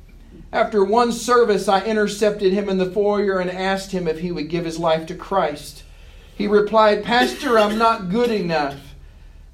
After 0.54 0.84
one 0.84 1.12
service, 1.12 1.68
I 1.68 1.84
intercepted 1.84 2.54
him 2.54 2.70
in 2.70 2.78
the 2.78 2.92
foyer 2.92 3.40
and 3.40 3.50
asked 3.50 3.92
him 3.92 4.08
if 4.08 4.20
he 4.20 4.32
would 4.32 4.50
give 4.50 4.66
his 4.66 4.78
life 4.78 5.06
to 5.08 5.16
Christ. 5.16 5.84
He 6.38 6.48
replied, 6.48 7.04
"Pastor, 7.04 7.58
I'm 7.58 7.78
not 7.78 8.10
good 8.10 8.32
enough. 8.32 8.96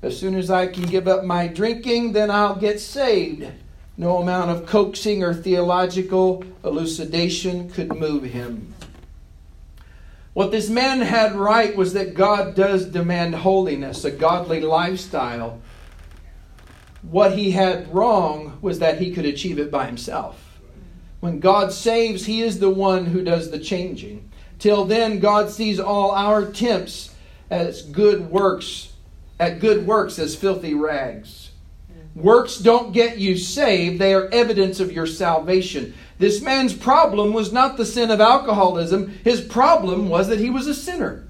As 0.02 0.18
soon 0.18 0.36
as 0.36 0.52
I 0.52 0.68
can 0.68 0.84
give 0.84 1.08
up 1.08 1.24
my 1.24 1.48
drinking, 1.48 2.12
then 2.12 2.30
I'll 2.30 2.56
get 2.56 2.80
saved." 2.80 3.46
No 3.98 4.18
amount 4.18 4.52
of 4.52 4.66
coaxing 4.66 5.24
or 5.24 5.34
theological 5.34 6.44
elucidation 6.64 7.70
could 7.70 7.98
move 7.98 8.24
him. 8.24 8.74
What 10.38 10.52
this 10.52 10.70
man 10.70 11.02
had 11.02 11.36
right 11.36 11.76
was 11.76 11.94
that 11.94 12.14
God 12.14 12.54
does 12.54 12.86
demand 12.86 13.34
holiness, 13.34 14.06
a 14.06 14.12
godly 14.12 14.62
lifestyle. 14.62 15.60
What 17.02 17.36
he 17.36 17.50
had 17.50 17.92
wrong 17.92 18.60
was 18.62 18.78
that 18.78 19.02
he 19.02 19.12
could 19.12 19.26
achieve 19.26 19.58
it 19.58 19.72
by 19.72 19.88
himself. 19.88 20.60
When 21.22 21.40
God 21.40 21.74
saves, 21.74 22.28
he 22.28 22.44
is 22.44 22.60
the 22.60 22.70
one 22.70 23.08
who 23.08 23.24
does 23.24 23.50
the 23.50 23.58
changing. 23.58 24.30
Till 24.60 24.86
then, 24.86 25.18
God 25.18 25.50
sees 25.50 25.80
all 25.80 26.12
our 26.12 26.42
attempts 26.42 27.16
as 27.50 27.82
good 27.82 28.30
works, 28.30 28.94
at 29.40 29.60
good 29.60 29.88
works 29.88 30.20
as 30.20 30.36
filthy 30.36 30.76
rags. 30.76 31.50
Works 32.14 32.60
don't 32.60 32.94
get 32.94 33.18
you 33.18 33.38
saved, 33.38 33.98
they 33.98 34.14
are 34.14 34.30
evidence 34.32 34.80
of 34.80 34.92
your 34.92 35.08
salvation. 35.08 35.96
This 36.20 36.42
man's 36.42 36.74
problem 36.74 37.34
was 37.34 37.54
not 37.54 37.78
the 37.78 37.86
sin 37.86 38.10
of 38.10 38.20
alcoholism, 38.20 39.10
his 39.24 39.42
problem 39.42 40.10
was 40.10 40.28
that 40.30 40.40
he 40.40 40.50
was 40.50 40.68
a 40.68 40.74
sinner. 40.74 41.28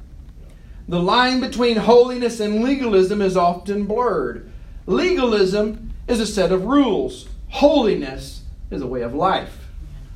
The 0.88 1.00
line 1.00 1.42
between 1.42 1.76
holiness 1.76 2.40
and 2.40 2.64
legalism 2.64 3.22
is 3.22 3.36
often 3.36 3.86
blurred. 3.86 4.50
Legalism 4.86 5.94
is 6.08 6.22
a 6.22 6.26
set 6.26 6.54
of 6.54 6.66
rules, 6.66 7.28
holiness 7.50 8.44
is 8.72 8.82
a 8.82 8.88
way 8.88 9.02
of 9.02 9.14
life. 9.14 9.68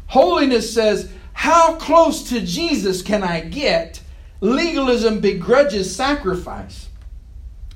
Holiness 0.08 0.74
says, 0.74 1.12
How 1.34 1.76
close 1.76 2.30
to 2.30 2.42
Jesus 2.42 3.02
can 3.02 3.24
I 3.24 3.42
get? 3.42 4.02
Legalism 4.40 5.20
begrudges 5.20 5.94
sacrifice. 5.94 6.90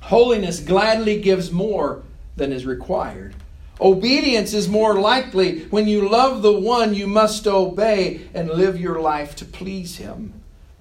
Holiness 0.00 0.60
gladly 0.60 1.20
gives 1.20 1.50
more 1.50 2.02
than 2.36 2.52
is 2.52 2.64
required. 2.64 3.34
Obedience 3.80 4.54
is 4.54 4.68
more 4.68 4.94
likely 4.94 5.64
when 5.66 5.86
you 5.86 6.08
love 6.08 6.42
the 6.42 6.58
one 6.58 6.94
you 6.94 7.06
must 7.06 7.46
obey 7.46 8.22
and 8.32 8.48
live 8.48 8.80
your 8.80 9.00
life 9.00 9.36
to 9.36 9.44
please 9.44 9.98
him. 9.98 10.32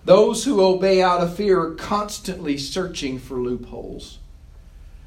Those 0.06 0.46
who 0.46 0.62
obey 0.62 1.02
out 1.02 1.22
of 1.22 1.36
fear 1.36 1.60
are 1.60 1.76
constantly 1.76 2.58
searching 2.58 3.20
for 3.20 3.36
loopholes. 3.36 4.20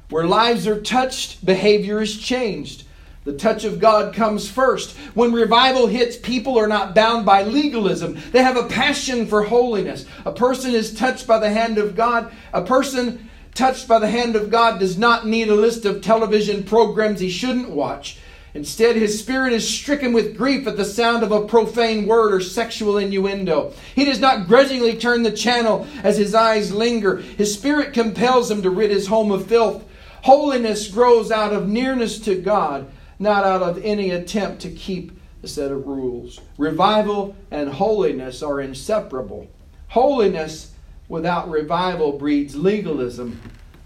Where 0.09 0.27
lives 0.27 0.67
are 0.67 0.81
touched, 0.81 1.45
behavior 1.45 2.01
is 2.01 2.17
changed. 2.17 2.83
The 3.23 3.33
touch 3.33 3.63
of 3.63 3.79
God 3.79 4.13
comes 4.13 4.49
first. 4.49 4.95
When 5.13 5.33
revival 5.33 5.87
hits, 5.87 6.17
people 6.17 6.57
are 6.57 6.67
not 6.67 6.95
bound 6.95 7.25
by 7.25 7.43
legalism. 7.43 8.17
They 8.31 8.41
have 8.41 8.57
a 8.57 8.67
passion 8.67 9.27
for 9.27 9.43
holiness. 9.43 10.05
A 10.25 10.31
person 10.31 10.73
is 10.73 10.93
touched 10.93 11.27
by 11.27 11.39
the 11.39 11.49
hand 11.49 11.77
of 11.77 11.95
God. 11.95 12.31
A 12.53 12.63
person 12.63 13.28
touched 13.53 13.87
by 13.87 13.99
the 13.99 14.09
hand 14.09 14.35
of 14.35 14.49
God 14.49 14.79
does 14.79 14.97
not 14.97 15.27
need 15.27 15.49
a 15.49 15.55
list 15.55 15.85
of 15.85 16.01
television 16.01 16.63
programs 16.63 17.19
he 17.19 17.29
shouldn't 17.29 17.69
watch. 17.69 18.19
Instead, 18.53 18.95
his 18.95 19.19
spirit 19.19 19.53
is 19.53 19.67
stricken 19.67 20.11
with 20.11 20.35
grief 20.35 20.65
at 20.65 20.75
the 20.75 20.85
sound 20.85 21.23
of 21.23 21.31
a 21.31 21.45
profane 21.45 22.07
word 22.07 22.33
or 22.33 22.41
sexual 22.41 22.97
innuendo. 22.97 23.73
He 23.93 24.05
does 24.05 24.19
not 24.19 24.47
grudgingly 24.47 24.97
turn 24.97 25.21
the 25.21 25.31
channel 25.31 25.85
as 26.03 26.17
his 26.17 26.33
eyes 26.33 26.73
linger. 26.73 27.17
His 27.17 27.53
spirit 27.53 27.93
compels 27.93 28.49
him 28.49 28.63
to 28.63 28.69
rid 28.69 28.89
his 28.89 29.07
home 29.07 29.31
of 29.31 29.47
filth. 29.47 29.83
Holiness 30.23 30.87
grows 30.87 31.31
out 31.31 31.53
of 31.53 31.69
nearness 31.69 32.19
to 32.19 32.41
God, 32.41 32.89
not 33.19 33.43
out 33.43 33.61
of 33.61 33.83
any 33.85 34.09
attempt 34.09 34.61
to 34.61 34.71
keep 34.71 35.11
a 35.43 35.47
set 35.47 35.71
of 35.71 35.87
rules. 35.87 36.41
Revival 36.57 37.35
and 37.51 37.69
holiness 37.69 38.41
are 38.41 38.59
inseparable. 38.59 39.47
Holiness 39.89 40.73
without 41.09 41.49
revival 41.49 42.13
breeds 42.13 42.55
legalism. 42.55 43.41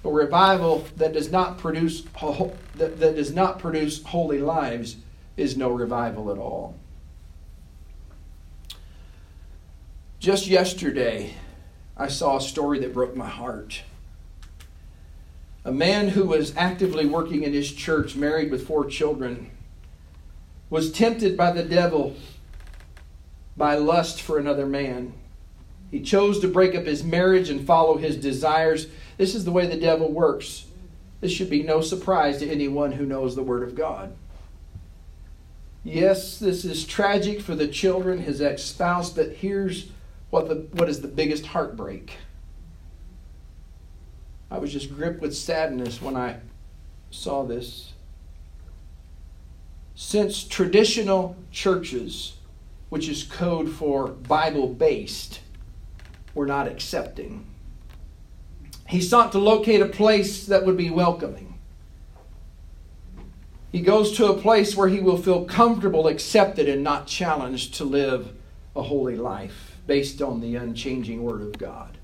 A 0.06 0.10
revival 0.10 0.86
that 0.98 1.14
does 1.14 1.32
not 1.32 1.58
produce 1.58 2.04
that, 2.76 3.00
that 3.00 3.16
does 3.16 3.34
not 3.34 3.58
produce 3.58 4.04
holy 4.04 4.40
lives 4.40 4.98
is 5.38 5.58
no 5.58 5.70
revival 5.70 6.32
at 6.32 6.38
all. 6.38 6.76
Just 10.20 10.48
yesterday, 10.48 11.34
I 11.98 12.08
saw 12.08 12.38
a 12.38 12.42
story 12.42 12.80
that 12.80 12.94
broke 12.94 13.16
my 13.16 13.28
heart. 13.28 13.84
A 15.66 15.72
man 15.72 16.10
who 16.10 16.26
was 16.26 16.56
actively 16.58 17.06
working 17.06 17.44
in 17.44 17.54
his 17.54 17.72
church, 17.72 18.16
married 18.16 18.52
with 18.52 18.68
four 18.68 18.86
children, 18.86 19.50
was 20.70 20.92
tempted 20.92 21.38
by 21.38 21.52
the 21.52 21.64
devil 21.64 22.16
by 23.56 23.76
lust 23.76 24.22
for 24.22 24.38
another 24.38 24.66
man. 24.66 25.14
He 25.94 26.02
chose 26.02 26.40
to 26.40 26.48
break 26.48 26.74
up 26.74 26.86
his 26.86 27.04
marriage 27.04 27.52
and 27.52 27.68
follow 27.68 27.98
his 27.98 28.18
desires. 28.18 28.88
This 29.18 29.36
is 29.36 29.46
the 29.46 29.52
way 29.52 29.68
the 29.68 29.80
devil 29.80 30.12
works. 30.12 30.66
This 31.22 31.32
should 31.32 31.52
be 31.52 31.62
no 31.62 31.82
surprise 31.82 32.40
to 32.40 32.50
anyone 32.50 32.94
who 32.94 33.06
knows 33.06 33.36
the 33.36 33.44
Word 33.44 33.62
of 33.62 33.76
God. 33.76 34.16
Yes, 35.84 36.40
this 36.40 36.66
is 36.66 36.84
tragic 36.88 37.42
for 37.42 37.54
the 37.54 37.68
children, 37.68 38.18
his 38.18 38.42
ex 38.42 38.64
spouse, 38.64 39.12
but 39.12 39.34
here's 39.34 39.92
what, 40.32 40.48
the, 40.48 40.56
what 40.72 40.90
is 40.90 41.02
the 41.02 41.08
biggest 41.08 41.46
heartbreak. 41.46 42.14
I 44.50 44.58
was 44.58 44.74
just 44.74 44.96
gripped 44.96 45.22
with 45.22 45.36
sadness 45.36 46.02
when 46.02 46.18
I 46.18 46.38
saw 47.12 47.44
this. 47.44 47.94
Since 49.94 50.46
traditional 50.46 51.36
churches, 51.52 52.38
which 52.90 53.08
is 53.08 53.22
code 53.22 53.70
for 53.70 54.08
Bible 54.08 54.68
based, 54.68 55.42
were 56.34 56.46
not 56.46 56.68
accepting, 56.68 57.48
he 58.88 59.02
sought 59.02 59.32
to 59.32 59.40
locate 59.40 59.82
a 59.82 59.88
place 59.88 60.46
that 60.46 60.66
would 60.66 60.78
be 60.78 60.90
welcoming. 60.90 61.60
He 63.72 63.82
goes 63.82 64.16
to 64.18 64.28
a 64.28 64.40
place 64.40 64.76
where 64.76 64.88
he 64.88 65.00
will 65.00 65.18
feel 65.18 65.46
comfortable, 65.46 66.08
accepted, 66.08 66.70
and 66.70 66.84
not 66.84 67.08
challenged 67.08 67.74
to 67.76 67.86
live 67.86 68.34
a 68.76 68.84
holy 68.84 69.16
life 69.16 69.78
based 69.88 70.22
on 70.22 70.42
the 70.42 70.56
unchanging 70.56 71.24
Word 71.24 71.42
of 71.42 71.58
God. 71.58 71.98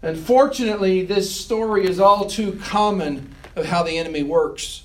Unfortunately, 0.00 1.04
this 1.04 1.34
story 1.34 1.86
is 1.86 1.98
all 1.98 2.26
too 2.26 2.52
common 2.62 3.34
of 3.56 3.66
how 3.66 3.82
the 3.82 3.98
enemy 3.98 4.22
works. 4.22 4.83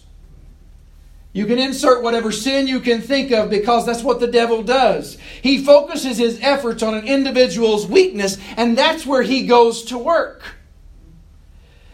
You 1.31 1.45
can 1.45 1.59
insert 1.59 2.01
whatever 2.01 2.31
sin 2.31 2.67
you 2.67 2.79
can 2.79 3.01
think 3.01 3.31
of 3.31 3.49
because 3.49 3.85
that's 3.85 4.03
what 4.03 4.19
the 4.19 4.27
devil 4.27 4.63
does. 4.63 5.17
He 5.41 5.63
focuses 5.63 6.17
his 6.17 6.39
efforts 6.41 6.81
on 6.81 6.95
an 6.95 7.05
individual's 7.05 7.87
weakness, 7.87 8.37
and 8.57 8.77
that's 8.77 9.05
where 9.05 9.21
he 9.21 9.45
goes 9.45 9.83
to 9.85 9.97
work. 9.97 10.43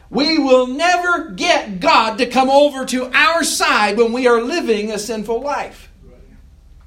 We 0.10 0.38
will 0.38 0.68
never 0.68 1.32
get 1.32 1.82
God 1.82 2.18
to 2.20 2.26
come 2.26 2.50
over 2.50 2.86
to 2.86 3.12
our 3.14 3.44
side 3.44 3.98
when 3.98 4.14
we 4.14 4.28
are 4.28 4.42
living 4.42 4.92
a 4.92 5.00
sinful 5.00 5.42
life. 5.42 5.92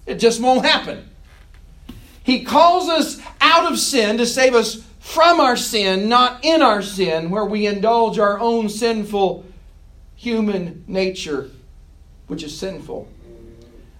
It 0.06 0.14
just 0.14 0.40
won't 0.40 0.64
happen. 0.64 1.06
He 2.22 2.44
calls 2.44 2.88
us 2.88 3.20
out 3.40 3.70
of 3.70 3.78
sin 3.78 4.16
to 4.16 4.26
save 4.26 4.54
us 4.54 4.82
from 5.00 5.40
our 5.40 5.56
sin, 5.56 6.08
not 6.08 6.44
in 6.44 6.62
our 6.62 6.80
sin, 6.80 7.30
where 7.30 7.44
we 7.44 7.66
indulge 7.66 8.18
our 8.18 8.38
own 8.38 8.68
sinful 8.68 9.44
human 10.16 10.84
nature, 10.86 11.50
which 12.28 12.42
is 12.42 12.56
sinful. 12.56 13.08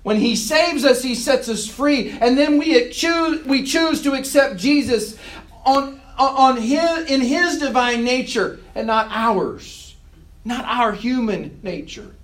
When 0.04 0.18
He 0.18 0.36
saves 0.36 0.84
us, 0.84 1.02
He 1.02 1.14
sets 1.14 1.48
us 1.48 1.66
free, 1.66 2.10
and 2.10 2.38
then 2.38 2.58
we 2.58 2.90
choose, 2.90 3.44
we 3.44 3.64
choose 3.64 4.00
to 4.02 4.14
accept 4.14 4.56
Jesus 4.56 5.18
on 5.66 5.98
on 6.18 6.56
his, 6.56 7.10
in 7.10 7.20
his 7.20 7.58
divine 7.58 8.04
nature 8.04 8.60
and 8.74 8.86
not 8.86 9.08
ours, 9.10 9.96
not 10.44 10.64
our 10.64 10.92
human 10.92 11.60
nature. 11.62 12.14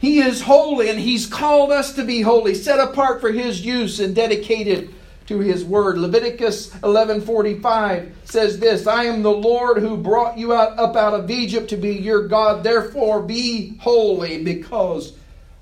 He 0.00 0.20
is 0.20 0.42
holy 0.42 0.88
and 0.88 1.00
he's 1.00 1.26
called 1.26 1.72
us 1.72 1.92
to 1.94 2.04
be 2.04 2.20
holy, 2.20 2.54
set 2.54 2.78
apart 2.78 3.20
for 3.20 3.32
his 3.32 3.64
use 3.64 3.98
and 3.98 4.14
dedicated 4.14 4.94
to 5.28 5.38
his 5.38 5.64
word. 5.64 5.96
Leviticus 5.98 6.70
11:45 6.82 8.12
says 8.24 8.58
this, 8.58 8.86
I 8.86 9.04
am 9.04 9.22
the 9.22 9.30
Lord 9.30 9.78
who 9.78 9.96
brought 9.96 10.36
you 10.36 10.52
out, 10.52 10.78
up 10.78 10.96
out 10.96 11.14
of 11.14 11.30
Egypt 11.30 11.70
to 11.70 11.76
be 11.76 11.94
your 11.94 12.28
God. 12.28 12.64
Therefore 12.64 13.22
be 13.22 13.76
holy 13.78 14.42
because 14.42 15.12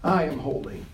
I 0.02 0.24
am 0.24 0.38
holy. 0.38 0.84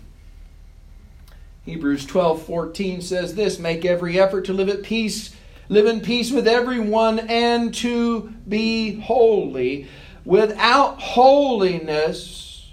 Hebrews 1.65 2.05
12:14 2.05 3.01
says 3.01 3.35
this, 3.35 3.57
make 3.57 3.85
every 3.85 4.19
effort 4.19 4.45
to 4.45 4.53
live 4.53 4.69
at 4.69 4.83
peace 4.83 5.33
live 5.69 5.85
in 5.85 6.01
peace 6.01 6.31
with 6.31 6.47
everyone, 6.47 7.19
and 7.19 7.73
to 7.73 8.33
be 8.47 8.99
holy. 8.99 9.87
Without 10.25 10.99
holiness, 11.01 12.71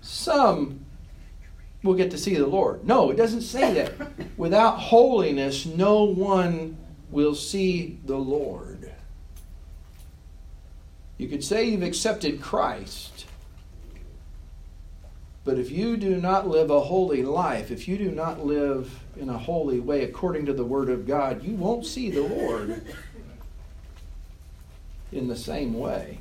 some 0.00 0.77
will 1.82 1.94
get 1.94 2.10
to 2.10 2.18
see 2.18 2.34
the 2.34 2.46
Lord. 2.46 2.84
No, 2.84 3.10
it 3.10 3.16
doesn't 3.16 3.42
say 3.42 3.74
that. 3.74 3.92
Without 4.36 4.78
holiness, 4.78 5.66
no 5.66 6.04
one 6.04 6.76
will 7.10 7.34
see 7.34 7.98
the 8.04 8.16
Lord. 8.16 8.92
You 11.16 11.28
could 11.28 11.44
say 11.44 11.64
you've 11.64 11.82
accepted 11.82 12.40
Christ. 12.40 13.26
But 15.44 15.58
if 15.58 15.70
you 15.70 15.96
do 15.96 16.16
not 16.16 16.46
live 16.46 16.70
a 16.70 16.80
holy 16.80 17.22
life, 17.22 17.70
if 17.70 17.88
you 17.88 17.96
do 17.96 18.10
not 18.10 18.44
live 18.44 19.00
in 19.16 19.28
a 19.28 19.38
holy 19.38 19.80
way 19.80 20.04
according 20.04 20.46
to 20.46 20.52
the 20.52 20.64
Word 20.64 20.90
of 20.90 21.06
God, 21.06 21.42
you 21.42 21.54
won't 21.54 21.86
see 21.86 22.10
the 22.10 22.22
Lord 22.22 22.82
in 25.12 25.26
the 25.26 25.36
same 25.36 25.74
way. 25.74 26.20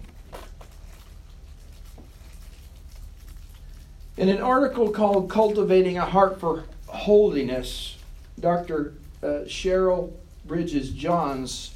In 4.18 4.30
an 4.30 4.42
article 4.42 4.90
called 4.90 5.30
Cultivating 5.30 6.00
a 6.00 6.06
Heart 6.06 6.40
for 6.40 6.64
Holiness, 6.88 7.98
Dr. 8.40 8.94
Uh, 9.22 9.46
Cheryl 9.46 10.12
Bridges 10.44 10.90
Johns, 10.90 11.76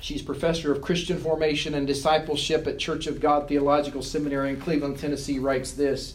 she's 0.00 0.22
professor 0.22 0.72
of 0.72 0.82
Christian 0.82 1.18
formation 1.18 1.74
and 1.74 1.86
discipleship 1.86 2.66
at 2.66 2.80
Church 2.80 3.06
of 3.06 3.20
God 3.20 3.46
Theological 3.46 4.02
Seminary 4.02 4.50
in 4.50 4.60
Cleveland, 4.60 4.98
Tennessee, 4.98 5.38
writes 5.38 5.70
this 5.70 6.14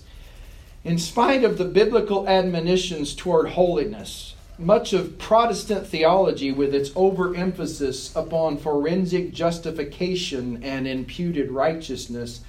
in 0.83 0.99
spite 0.99 1.45
of 1.45 1.57
the 1.57 1.63
biblical 1.65 2.27
admonitions 2.27 3.15
toward 3.15 3.51
holiness, 3.51 4.35
much 4.59 4.91
of 4.91 5.17
Protestant 5.17 5.87
theology, 5.87 6.51
with 6.51 6.75
its 6.75 6.91
overemphasis 6.93 8.13
upon 8.17 8.57
forensic 8.57 9.31
justification 9.33 10.61
and 10.61 10.85
imputed 10.85 11.51
righteousness, 11.51 12.41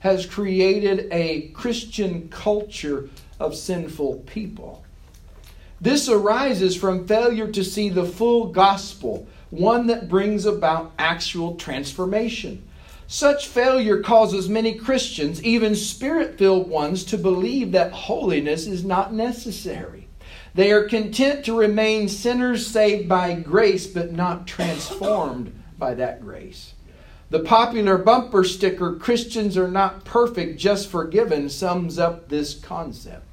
has 0.00 0.26
created 0.26 1.08
a 1.10 1.48
Christian 1.48 2.28
culture 2.28 3.08
of 3.38 3.56
sinful 3.56 4.24
people. 4.26 4.84
This 5.80 6.08
arises 6.08 6.76
from 6.76 7.06
failure 7.06 7.50
to 7.52 7.64
see 7.64 7.88
the 7.88 8.04
full 8.04 8.48
gospel, 8.48 9.26
one 9.48 9.86
that 9.86 10.08
brings 10.08 10.44
about 10.44 10.92
actual 10.98 11.56
transformation. 11.56 12.62
Such 13.06 13.48
failure 13.48 14.02
causes 14.02 14.48
many 14.48 14.74
Christians, 14.74 15.42
even 15.42 15.74
spirit 15.74 16.38
filled 16.38 16.68
ones, 16.68 17.02
to 17.06 17.18
believe 17.18 17.72
that 17.72 17.92
holiness 17.92 18.66
is 18.66 18.84
not 18.84 19.12
necessary. 19.12 20.06
They 20.54 20.70
are 20.70 20.88
content 20.88 21.44
to 21.46 21.58
remain 21.58 22.08
sinners 22.08 22.66
saved 22.66 23.08
by 23.08 23.34
grace, 23.34 23.86
but 23.86 24.12
not 24.12 24.46
transformed 24.46 25.52
by 25.78 25.94
that 25.94 26.20
grace. 26.20 26.74
The 27.30 27.38
popular 27.38 27.96
bumper 27.96 28.42
sticker, 28.42 28.96
Christians 28.96 29.56
are 29.56 29.70
not 29.70 30.04
perfect, 30.04 30.58
just 30.58 30.88
forgiven, 30.88 31.48
sums 31.48 31.96
up 31.96 32.28
this 32.28 32.54
concept. 32.54 33.24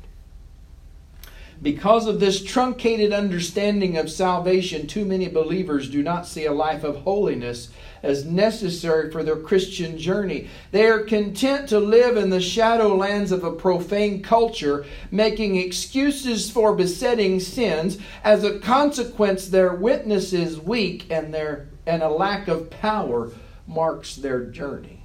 Because 1.59 2.05
of 2.05 2.19
this 2.19 2.43
truncated 2.43 3.11
understanding 3.11 3.97
of 3.97 4.11
salvation, 4.11 4.85
too 4.85 5.03
many 5.03 5.27
believers 5.27 5.89
do 5.89 6.03
not 6.03 6.27
see 6.27 6.45
a 6.45 6.51
life 6.51 6.83
of 6.83 6.97
holiness 6.97 7.69
as 8.03 8.23
necessary 8.23 9.09
for 9.09 9.23
their 9.23 9.35
Christian 9.35 9.97
journey. 9.97 10.47
They 10.69 10.85
are 10.85 10.99
content 10.99 11.67
to 11.69 11.79
live 11.79 12.15
in 12.15 12.29
the 12.29 12.39
shadow 12.39 12.95
lands 12.95 13.31
of 13.31 13.43
a 13.43 13.51
profane 13.51 14.21
culture, 14.21 14.85
making 15.09 15.55
excuses 15.55 16.51
for 16.51 16.75
besetting 16.75 17.39
sins. 17.39 17.97
As 18.23 18.43
a 18.43 18.59
consequence, 18.59 19.47
their 19.47 19.73
witness 19.73 20.33
is 20.33 20.59
weak 20.59 21.07
and, 21.09 21.33
their, 21.33 21.69
and 21.87 22.03
a 22.03 22.09
lack 22.09 22.47
of 22.47 22.69
power 22.69 23.31
marks 23.67 24.15
their 24.15 24.45
journey. 24.45 25.03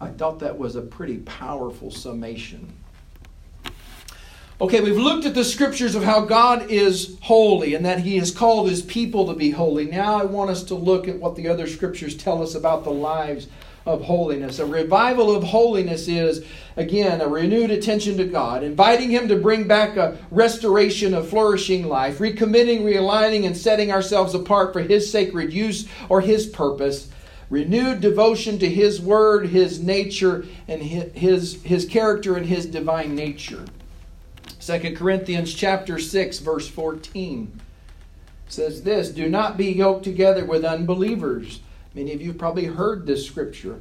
I 0.00 0.08
thought 0.08 0.40
that 0.40 0.58
was 0.58 0.76
a 0.76 0.82
pretty 0.82 1.18
powerful 1.18 1.90
summation. 1.90 2.72
Okay, 4.60 4.80
we've 4.80 4.96
looked 4.96 5.26
at 5.26 5.34
the 5.34 5.44
scriptures 5.44 5.96
of 5.96 6.04
how 6.04 6.20
God 6.20 6.70
is 6.70 7.16
holy 7.22 7.74
and 7.74 7.84
that 7.84 8.00
He 8.00 8.18
has 8.18 8.30
called 8.30 8.68
His 8.68 8.82
people 8.82 9.26
to 9.26 9.34
be 9.34 9.50
holy. 9.50 9.86
Now 9.86 10.20
I 10.20 10.24
want 10.24 10.50
us 10.50 10.62
to 10.64 10.74
look 10.74 11.08
at 11.08 11.18
what 11.18 11.34
the 11.34 11.48
other 11.48 11.66
scriptures 11.66 12.16
tell 12.16 12.42
us 12.42 12.54
about 12.54 12.84
the 12.84 12.90
lives 12.90 13.48
of 13.86 14.02
holiness. 14.02 14.60
A 14.60 14.66
revival 14.66 15.34
of 15.34 15.42
holiness 15.42 16.06
is, 16.06 16.44
again, 16.76 17.20
a 17.20 17.26
renewed 17.26 17.72
attention 17.72 18.16
to 18.18 18.24
God, 18.24 18.62
inviting 18.62 19.10
Him 19.10 19.26
to 19.28 19.36
bring 19.36 19.66
back 19.66 19.96
a 19.96 20.16
restoration 20.30 21.12
of 21.14 21.28
flourishing 21.28 21.88
life, 21.88 22.18
recommitting, 22.18 22.82
realigning, 22.82 23.46
and 23.46 23.56
setting 23.56 23.90
ourselves 23.90 24.34
apart 24.34 24.72
for 24.72 24.80
His 24.80 25.10
sacred 25.10 25.52
use 25.52 25.88
or 26.08 26.20
His 26.20 26.46
purpose. 26.46 27.08
Renewed 27.52 28.00
devotion 28.00 28.58
to 28.60 28.66
His 28.66 28.98
Word, 28.98 29.48
His 29.48 29.78
nature, 29.78 30.46
and 30.66 30.82
His, 30.82 31.62
His 31.62 31.84
character 31.84 32.34
and 32.34 32.46
His 32.46 32.64
divine 32.64 33.14
nature. 33.14 33.66
2 34.58 34.96
Corinthians 34.96 35.52
chapter 35.52 35.98
6 35.98 36.38
verse 36.38 36.66
14 36.66 37.60
says 38.48 38.84
this, 38.84 39.10
"Do 39.10 39.28
not 39.28 39.58
be 39.58 39.66
yoked 39.66 40.02
together 40.02 40.46
with 40.46 40.64
unbelievers." 40.64 41.60
Many 41.94 42.14
of 42.14 42.22
you 42.22 42.28
have 42.28 42.38
probably 42.38 42.64
heard 42.64 43.06
this 43.06 43.26
scripture. 43.26 43.80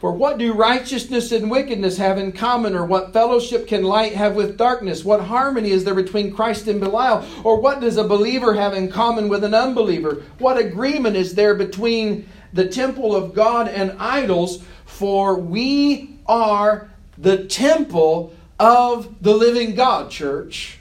For 0.00 0.12
what 0.12 0.38
do 0.38 0.54
righteousness 0.54 1.32
and 1.32 1.50
wickedness 1.50 1.98
have 1.98 2.16
in 2.16 2.32
common? 2.32 2.74
Or 2.74 2.86
what 2.86 3.12
fellowship 3.12 3.68
can 3.68 3.84
light 3.84 4.14
have 4.14 4.34
with 4.34 4.56
darkness? 4.56 5.04
What 5.04 5.20
harmony 5.20 5.70
is 5.70 5.84
there 5.84 5.94
between 5.94 6.32
Christ 6.32 6.66
and 6.66 6.80
Belial? 6.80 7.24
Or 7.44 7.60
what 7.60 7.80
does 7.80 7.98
a 7.98 8.04
believer 8.04 8.54
have 8.54 8.72
in 8.72 8.90
common 8.90 9.28
with 9.28 9.44
an 9.44 9.54
unbeliever? 9.54 10.22
What 10.38 10.56
agreement 10.56 11.14
is 11.14 11.34
there 11.34 11.54
between 11.54 12.26
the 12.52 12.68
temple 12.68 13.14
of 13.14 13.34
God 13.34 13.68
and 13.68 13.92
idols? 13.98 14.62
For 14.84 15.38
we 15.38 16.18
are 16.26 16.90
the 17.18 17.44
temple 17.44 18.34
of 18.58 19.22
the 19.22 19.34
living 19.34 19.74
God, 19.74 20.10
church. 20.10 20.78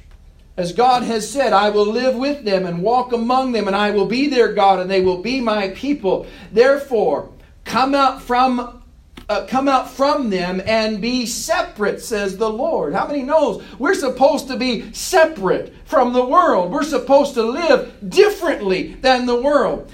As 0.57 0.73
God 0.73 1.03
has 1.03 1.29
said, 1.29 1.53
I 1.53 1.69
will 1.69 1.85
live 1.85 2.15
with 2.15 2.43
them 2.43 2.65
and 2.65 2.83
walk 2.83 3.13
among 3.13 3.53
them, 3.53 3.67
and 3.67 3.75
I 3.75 3.91
will 3.91 4.05
be 4.05 4.27
their 4.27 4.53
God, 4.53 4.79
and 4.79 4.91
they 4.91 5.01
will 5.01 5.21
be 5.21 5.39
my 5.39 5.69
people. 5.69 6.27
Therefore, 6.51 7.31
come 7.63 7.95
out 7.95 8.21
from 8.21 8.81
uh, 9.29 9.45
come 9.47 9.69
out 9.69 9.89
from 9.89 10.29
them 10.29 10.61
and 10.65 10.99
be 10.99 11.25
separate, 11.25 12.01
says 12.01 12.35
the 12.35 12.49
Lord. 12.49 12.93
How 12.93 13.07
many 13.07 13.21
knows 13.21 13.63
we're 13.79 13.93
supposed 13.93 14.49
to 14.49 14.57
be 14.57 14.91
separate 14.91 15.73
from 15.85 16.11
the 16.11 16.25
world? 16.25 16.69
We're 16.69 16.83
supposed 16.83 17.35
to 17.35 17.43
live 17.43 17.93
differently 18.09 18.95
than 18.95 19.25
the 19.25 19.41
world. 19.41 19.89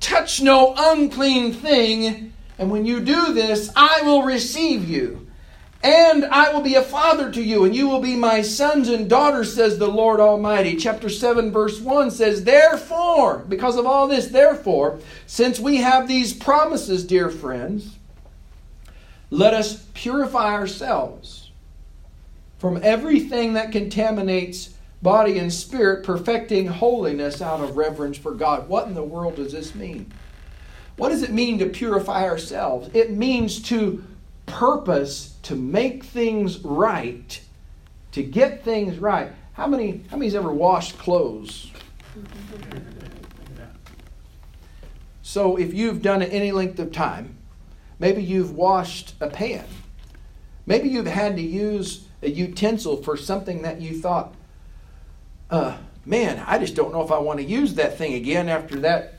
Touch 0.00 0.40
no 0.40 0.74
unclean 0.76 1.52
thing, 1.52 2.32
and 2.58 2.70
when 2.70 2.84
you 2.84 3.00
do 3.00 3.32
this, 3.32 3.70
I 3.76 4.02
will 4.02 4.22
receive 4.22 4.88
you. 4.88 5.26
And 5.82 6.24
I 6.24 6.52
will 6.52 6.60
be 6.60 6.74
a 6.74 6.82
father 6.82 7.30
to 7.30 7.42
you, 7.42 7.64
and 7.64 7.74
you 7.74 7.88
will 7.88 8.00
be 8.00 8.16
my 8.16 8.42
sons 8.42 8.88
and 8.88 9.08
daughters, 9.08 9.54
says 9.54 9.78
the 9.78 9.86
Lord 9.86 10.18
Almighty. 10.18 10.74
Chapter 10.74 11.08
7, 11.08 11.52
verse 11.52 11.80
1 11.80 12.10
says, 12.10 12.42
Therefore, 12.42 13.44
because 13.48 13.76
of 13.76 13.86
all 13.86 14.08
this, 14.08 14.26
therefore, 14.26 14.98
since 15.26 15.60
we 15.60 15.76
have 15.76 16.08
these 16.08 16.32
promises, 16.32 17.04
dear 17.04 17.30
friends, 17.30 17.96
let 19.30 19.54
us 19.54 19.84
purify 19.94 20.52
ourselves 20.52 21.50
from 22.58 22.80
everything 22.82 23.52
that 23.52 23.70
contaminates 23.70 24.70
body 25.02 25.38
and 25.38 25.52
spirit, 25.52 26.04
perfecting 26.04 26.66
holiness 26.66 27.40
out 27.40 27.60
of 27.60 27.76
reverence 27.76 28.18
for 28.18 28.32
God. 28.32 28.68
What 28.68 28.88
in 28.88 28.94
the 28.94 29.02
world 29.02 29.36
does 29.36 29.52
this 29.52 29.74
mean? 29.74 30.12
What 30.96 31.10
does 31.10 31.22
it 31.22 31.30
mean 31.30 31.58
to 31.60 31.66
purify 31.66 32.24
ourselves? 32.24 32.90
It 32.92 33.10
means 33.10 33.62
to 33.64 34.04
purpose 34.46 35.36
to 35.42 35.54
make 35.54 36.04
things 36.04 36.58
right, 36.64 37.40
to 38.12 38.22
get 38.22 38.64
things 38.64 38.98
right. 38.98 39.30
How 39.52 39.66
many 39.66 40.02
how 40.10 40.16
many's 40.16 40.34
ever 40.34 40.52
washed 40.52 40.98
clothes? 40.98 41.70
So 45.22 45.56
if 45.56 45.74
you've 45.74 46.02
done 46.02 46.22
it 46.22 46.32
any 46.32 46.52
length 46.52 46.78
of 46.78 46.90
time, 46.90 47.38
Maybe 47.98 48.22
you've 48.22 48.54
washed 48.54 49.14
a 49.20 49.28
pan. 49.28 49.64
Maybe 50.66 50.88
you've 50.88 51.06
had 51.06 51.36
to 51.36 51.42
use 51.42 52.04
a 52.22 52.30
utensil 52.30 53.02
for 53.02 53.16
something 53.16 53.62
that 53.62 53.80
you 53.80 54.00
thought, 54.00 54.34
uh, 55.50 55.76
man, 56.04 56.42
I 56.46 56.58
just 56.58 56.74
don't 56.74 56.92
know 56.92 57.02
if 57.02 57.10
I 57.10 57.18
want 57.18 57.38
to 57.38 57.44
use 57.44 57.74
that 57.74 57.98
thing 57.98 58.14
again 58.14 58.48
after 58.48 58.80
that 58.80 59.14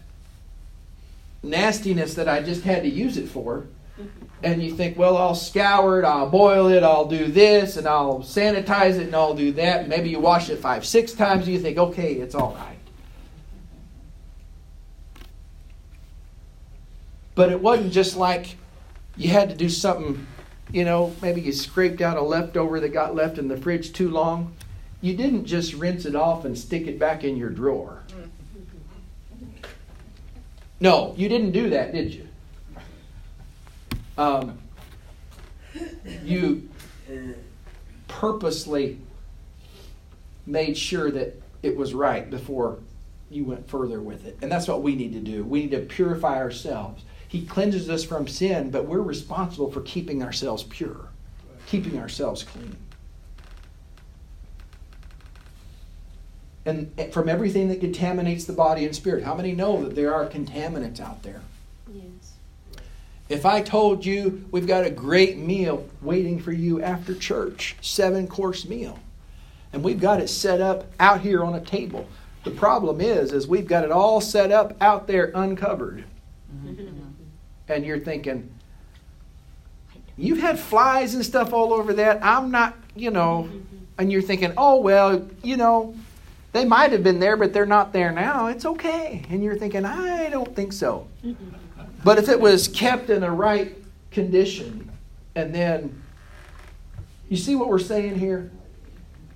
nastiness 1.41 2.15
that 2.15 2.27
I 2.27 2.41
just 2.41 2.63
had 2.63 2.83
to 2.83 2.89
use 2.89 3.17
it 3.17 3.29
for. 3.29 3.67
And 4.41 4.63
you 4.63 4.73
think, 4.73 4.97
well, 4.97 5.17
I'll 5.17 5.35
scour 5.35 5.99
it, 5.99 6.05
I'll 6.05 6.29
boil 6.29 6.69
it, 6.69 6.81
I'll 6.83 7.05
do 7.05 7.27
this, 7.27 7.75
and 7.75 7.85
I'll 7.85 8.19
sanitize 8.19 8.97
it, 8.97 9.07
and 9.07 9.15
I'll 9.15 9.33
do 9.33 9.51
that. 9.53 9.89
Maybe 9.89 10.09
you 10.09 10.19
wash 10.19 10.49
it 10.49 10.59
five, 10.59 10.85
six 10.85 11.11
times, 11.11 11.45
and 11.45 11.53
you 11.53 11.59
think, 11.59 11.77
okay, 11.77 12.13
it's 12.13 12.35
all 12.35 12.53
right. 12.53 12.77
But 17.35 17.51
it 17.51 17.59
wasn't 17.59 17.91
just 17.91 18.15
like 18.15 18.55
you 19.17 19.29
had 19.29 19.49
to 19.49 19.55
do 19.55 19.67
something, 19.67 20.25
you 20.71 20.85
know, 20.85 21.13
maybe 21.21 21.41
you 21.41 21.51
scraped 21.51 21.99
out 21.99 22.15
a 22.15 22.21
leftover 22.21 22.79
that 22.79 22.89
got 22.89 23.15
left 23.15 23.37
in 23.37 23.49
the 23.49 23.57
fridge 23.57 23.91
too 23.91 24.09
long. 24.09 24.55
You 25.01 25.15
didn't 25.15 25.45
just 25.45 25.73
rinse 25.73 26.05
it 26.05 26.15
off 26.15 26.45
and 26.45 26.57
stick 26.57 26.87
it 26.87 26.99
back 26.99 27.23
in 27.23 27.37
your 27.37 27.49
drawer. 27.49 28.03
No, 30.81 31.13
you 31.17 31.29
didn't 31.29 31.51
do 31.51 31.69
that, 31.71 31.93
did 31.93 32.13
you? 32.13 32.27
Um, 34.17 34.59
you 36.23 36.69
purposely 38.07 38.99
made 40.45 40.77
sure 40.77 41.11
that 41.11 41.41
it 41.63 41.75
was 41.75 41.93
right 41.93 42.29
before 42.29 42.79
you 43.29 43.45
went 43.45 43.69
further 43.69 44.01
with 44.01 44.25
it. 44.25 44.37
And 44.41 44.51
that's 44.51 44.67
what 44.67 44.81
we 44.81 44.95
need 44.95 45.13
to 45.13 45.19
do. 45.19 45.43
We 45.43 45.61
need 45.61 45.71
to 45.71 45.79
purify 45.81 46.37
ourselves. 46.37 47.03
He 47.27 47.45
cleanses 47.45 47.89
us 47.89 48.03
from 48.03 48.27
sin, 48.27 48.71
but 48.71 48.85
we're 48.85 49.01
responsible 49.01 49.71
for 49.71 49.81
keeping 49.81 50.23
ourselves 50.23 50.63
pure, 50.63 51.09
keeping 51.67 51.99
ourselves 51.99 52.43
clean. 52.43 52.75
And 56.69 57.13
from 57.13 57.27
everything 57.27 57.67
that 57.69 57.79
contaminates 57.79 58.45
the 58.45 58.53
body 58.53 58.85
and 58.85 58.95
spirit. 58.95 59.23
How 59.23 59.35
many 59.35 59.53
know 59.53 59.83
that 59.83 59.95
there 59.95 60.13
are 60.13 60.25
contaminants 60.27 60.99
out 60.99 61.23
there? 61.23 61.41
Yes. 61.91 62.33
If 63.27 63.45
I 63.45 63.61
told 63.61 64.05
you 64.05 64.45
we've 64.51 64.67
got 64.67 64.85
a 64.85 64.89
great 64.89 65.37
meal 65.37 65.87
waiting 66.01 66.39
for 66.39 66.51
you 66.51 66.81
after 66.81 67.13
church, 67.13 67.75
seven 67.81 68.27
course 68.27 68.67
meal, 68.67 68.99
and 69.73 69.83
we've 69.83 69.99
got 69.99 70.21
it 70.21 70.29
set 70.29 70.61
up 70.61 70.85
out 70.99 71.21
here 71.21 71.43
on 71.43 71.55
a 71.55 71.61
table. 71.61 72.07
The 72.43 72.51
problem 72.51 73.01
is, 73.01 73.33
is 73.33 73.47
we've 73.47 73.67
got 73.67 73.83
it 73.83 73.91
all 73.91 74.21
set 74.21 74.51
up 74.51 74.77
out 74.81 75.07
there 75.07 75.31
uncovered. 75.35 76.05
Mm-hmm 76.55 76.99
and 77.69 77.85
you're 77.85 77.99
thinking, 77.99 78.49
you've 80.17 80.39
had 80.39 80.59
flies 80.59 81.13
and 81.13 81.23
stuff 81.23 81.53
all 81.53 81.73
over 81.73 81.93
that. 81.93 82.19
I'm 82.23 82.51
not, 82.51 82.75
you 82.95 83.11
know, 83.11 83.49
and 83.97 84.11
you're 84.11 84.21
thinking, 84.21 84.53
oh, 84.57 84.81
well, 84.81 85.27
you 85.43 85.55
know, 85.55 85.95
they 86.51 86.65
might 86.65 86.91
have 86.91 87.03
been 87.03 87.19
there, 87.19 87.37
but 87.37 87.53
they're 87.53 87.65
not 87.65 87.93
there 87.93 88.11
now. 88.11 88.47
It's 88.47 88.65
okay. 88.65 89.23
And 89.29 89.43
you're 89.43 89.57
thinking, 89.57 89.85
I 89.85 90.29
don't 90.29 90.55
think 90.55 90.73
so. 90.73 91.07
But 92.03 92.17
if 92.17 92.29
it 92.29 92.39
was 92.39 92.67
kept 92.67 93.09
in 93.09 93.23
a 93.23 93.31
right 93.31 93.75
condition, 94.11 94.91
and 95.35 95.53
then, 95.53 96.01
you 97.29 97.37
see 97.37 97.55
what 97.55 97.67
we're 97.69 97.77
saying 97.79 98.17
here? 98.17 98.51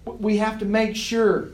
We 0.05 0.37
have 0.37 0.59
to 0.59 0.65
make 0.65 0.95
sure 0.95 1.49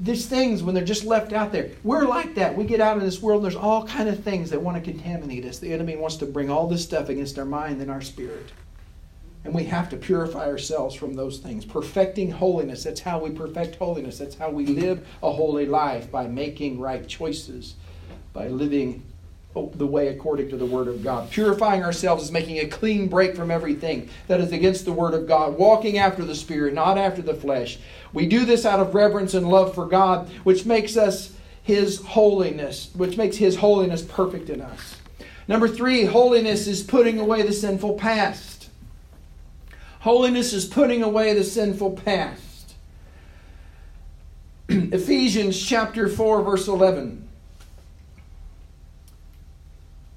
these 0.00 0.26
things 0.26 0.62
when 0.62 0.74
they're 0.74 0.82
just 0.82 1.04
left 1.04 1.34
out 1.34 1.52
there 1.52 1.70
we're 1.84 2.06
like 2.06 2.34
that 2.34 2.56
we 2.56 2.64
get 2.64 2.80
out 2.80 2.96
in 2.96 3.04
this 3.04 3.20
world 3.20 3.42
and 3.42 3.44
there's 3.44 3.60
all 3.60 3.86
kind 3.86 4.08
of 4.08 4.22
things 4.24 4.48
that 4.48 4.60
want 4.60 4.82
to 4.82 4.90
contaminate 4.90 5.44
us 5.44 5.58
the 5.58 5.70
enemy 5.70 5.94
wants 5.94 6.16
to 6.16 6.24
bring 6.24 6.48
all 6.48 6.66
this 6.66 6.82
stuff 6.82 7.10
against 7.10 7.38
our 7.38 7.44
mind 7.44 7.82
and 7.82 7.90
our 7.90 8.00
spirit 8.00 8.50
and 9.44 9.54
we 9.54 9.64
have 9.64 9.88
to 9.88 9.96
purify 9.96 10.46
ourselves 10.46 10.94
from 10.94 11.14
those 11.14 11.38
things 11.38 11.64
perfecting 11.64 12.30
holiness 12.30 12.84
that's 12.84 13.00
how 13.00 13.18
we 13.18 13.30
perfect 13.30 13.76
holiness 13.76 14.18
that's 14.18 14.36
how 14.36 14.50
we 14.50 14.66
live 14.66 15.06
a 15.22 15.32
holy 15.32 15.66
life 15.66 16.10
by 16.10 16.26
making 16.26 16.78
right 16.78 17.08
choices 17.08 17.74
by 18.32 18.48
living 18.48 19.02
the 19.74 19.86
way 19.86 20.08
according 20.08 20.48
to 20.48 20.56
the 20.56 20.66
Word 20.66 20.86
of 20.86 21.02
God. 21.02 21.30
Purifying 21.30 21.82
ourselves 21.82 22.22
is 22.22 22.30
making 22.30 22.58
a 22.58 22.68
clean 22.68 23.08
break 23.08 23.34
from 23.34 23.50
everything 23.50 24.08
that 24.28 24.40
is 24.40 24.52
against 24.52 24.84
the 24.84 24.92
Word 24.92 25.12
of 25.12 25.26
God, 25.26 25.58
walking 25.58 25.98
after 25.98 26.24
the 26.24 26.36
Spirit, 26.36 26.72
not 26.72 26.96
after 26.96 27.20
the 27.20 27.34
flesh. 27.34 27.78
We 28.12 28.26
do 28.26 28.44
this 28.44 28.64
out 28.64 28.78
of 28.78 28.94
reverence 28.94 29.34
and 29.34 29.48
love 29.48 29.74
for 29.74 29.86
God, 29.86 30.28
which 30.44 30.66
makes 30.66 30.96
us 30.96 31.34
His 31.62 32.00
holiness, 32.00 32.90
which 32.94 33.16
makes 33.16 33.36
His 33.36 33.56
holiness 33.56 34.02
perfect 34.02 34.50
in 34.50 34.60
us. 34.60 34.96
Number 35.48 35.66
three, 35.66 36.04
holiness 36.04 36.68
is 36.68 36.84
putting 36.84 37.18
away 37.18 37.42
the 37.42 37.52
sinful 37.52 37.94
past. 37.94 38.59
Holiness 40.00 40.52
is 40.52 40.64
putting 40.64 41.02
away 41.02 41.34
the 41.34 41.44
sinful 41.44 41.92
past. 41.92 42.74
Ephesians 44.68 45.60
chapter 45.60 46.08
4, 46.08 46.42
verse 46.42 46.66
11. 46.66 47.28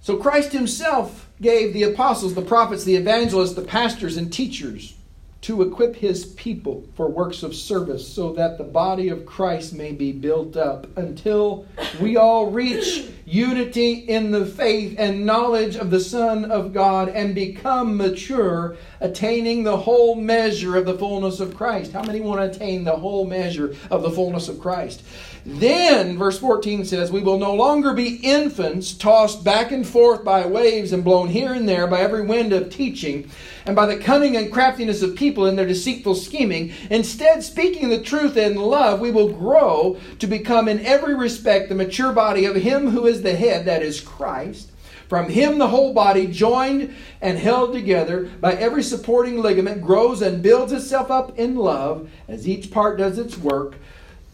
So 0.02 0.17
Christ 0.17 0.52
himself 0.52 1.30
gave 1.41 1.74
the 1.74 1.84
apostles, 1.84 2.34
the 2.34 2.41
prophets, 2.41 2.84
the 2.84 2.96
evangelists, 2.96 3.54
the 3.54 3.62
pastors, 3.62 4.17
and 4.17 4.32
teachers 4.32 4.96
to 5.43 5.62
equip 5.62 5.97
his 5.97 6.25
people 6.25 6.86
for 6.95 7.10
works 7.10 7.43
of 7.43 7.53
service 7.53 8.08
so 8.08 8.32
that 8.32 8.58
the 8.58 8.63
body 8.63 9.10
of 9.10 9.25
Christ 9.25 9.73
may 9.73 9.91
be 9.91 10.13
built 10.13 10.56
up 10.56 10.88
until 10.97 11.65
we 11.99 12.15
all 12.15 12.49
reach 12.49 13.10
unity 13.25 13.91
in 13.91 14.32
the 14.32 14.45
faith 14.45 14.95
and 14.97 15.25
knowledge 15.25 15.75
of 15.75 15.89
the 15.89 15.99
Son 15.99 16.49
of 16.49 16.73
God 16.73 17.10
and 17.10 17.36
become 17.36 17.97
mature, 17.97 18.77
attaining 19.01 19.63
the 19.63 19.77
whole 19.77 20.15
measure 20.15 20.77
of 20.77 20.86
the 20.86 20.97
fullness 20.97 21.41
of 21.41 21.56
Christ. 21.56 21.91
How 21.91 22.03
many 22.03 22.21
want 22.21 22.39
to 22.39 22.56
attain 22.56 22.86
the 22.86 22.95
whole 22.95 23.25
measure 23.25 23.75
of 23.91 24.01
the 24.01 24.12
fullness 24.12 24.47
of 24.47 24.60
Christ? 24.60 25.03
Then, 25.45 26.17
verse 26.17 26.39
14 26.39 26.86
says, 26.86 27.12
We 27.12 27.21
will 27.21 27.38
no 27.38 27.53
longer 27.53 27.93
be 27.93 28.15
infants 28.15 28.93
tossed 28.93 29.43
back 29.43 29.73
and 29.73 29.86
forth 29.86 30.23
by 30.23 30.45
waves 30.45 30.93
and 30.93 31.03
blown 31.03 31.27
here 31.27 31.53
and 31.53 31.67
there 31.67 31.86
by 31.86 31.99
every 31.99 32.25
wind 32.25 32.53
of 32.53 32.69
teaching 32.69 33.29
and 33.65 33.76
by 33.76 33.86
the 33.86 33.97
cunning 33.97 34.36
and 34.36 34.52
craftiness 34.52 35.02
of 35.02 35.15
people 35.15 35.45
in 35.45 35.56
their 35.56 35.67
deceitful 35.67 36.15
scheming. 36.15 36.73
Instead, 36.89 37.43
speaking 37.43 37.89
the 37.89 38.02
truth 38.02 38.38
in 38.38 38.56
love, 38.56 38.99
we 38.99 39.12
will 39.12 39.32
grow 39.32 39.97
to 40.19 40.28
become 40.28 40.67
in 40.67 40.86
every 40.86 41.15
respect 41.15 41.69
the 41.69 41.76
mature 41.76 42.13
body 42.13 42.45
of 42.45 42.56
Him 42.56 42.89
who 42.89 43.06
is 43.06 43.21
the 43.21 43.36
head, 43.36 43.65
that 43.65 43.82
is 43.82 44.02
Christ 44.02 44.69
From 45.08 45.30
him, 45.30 45.60
the 45.60 45.67
whole 45.67 45.93
body, 45.93 46.26
joined 46.26 46.95
and 47.21 47.38
held 47.38 47.73
together 47.73 48.32
by 48.41 48.54
every 48.54 48.82
supporting 48.82 49.38
ligament, 49.38 49.82
grows 49.82 50.21
and 50.21 50.41
builds 50.41 50.71
itself 50.71 51.12
up 51.12 51.38
in 51.38 51.56
love 51.56 52.10
as 52.28 52.47
each 52.47 52.71
part 52.71 52.97
does 52.97 53.19
its 53.19 53.38
work. 53.38 53.76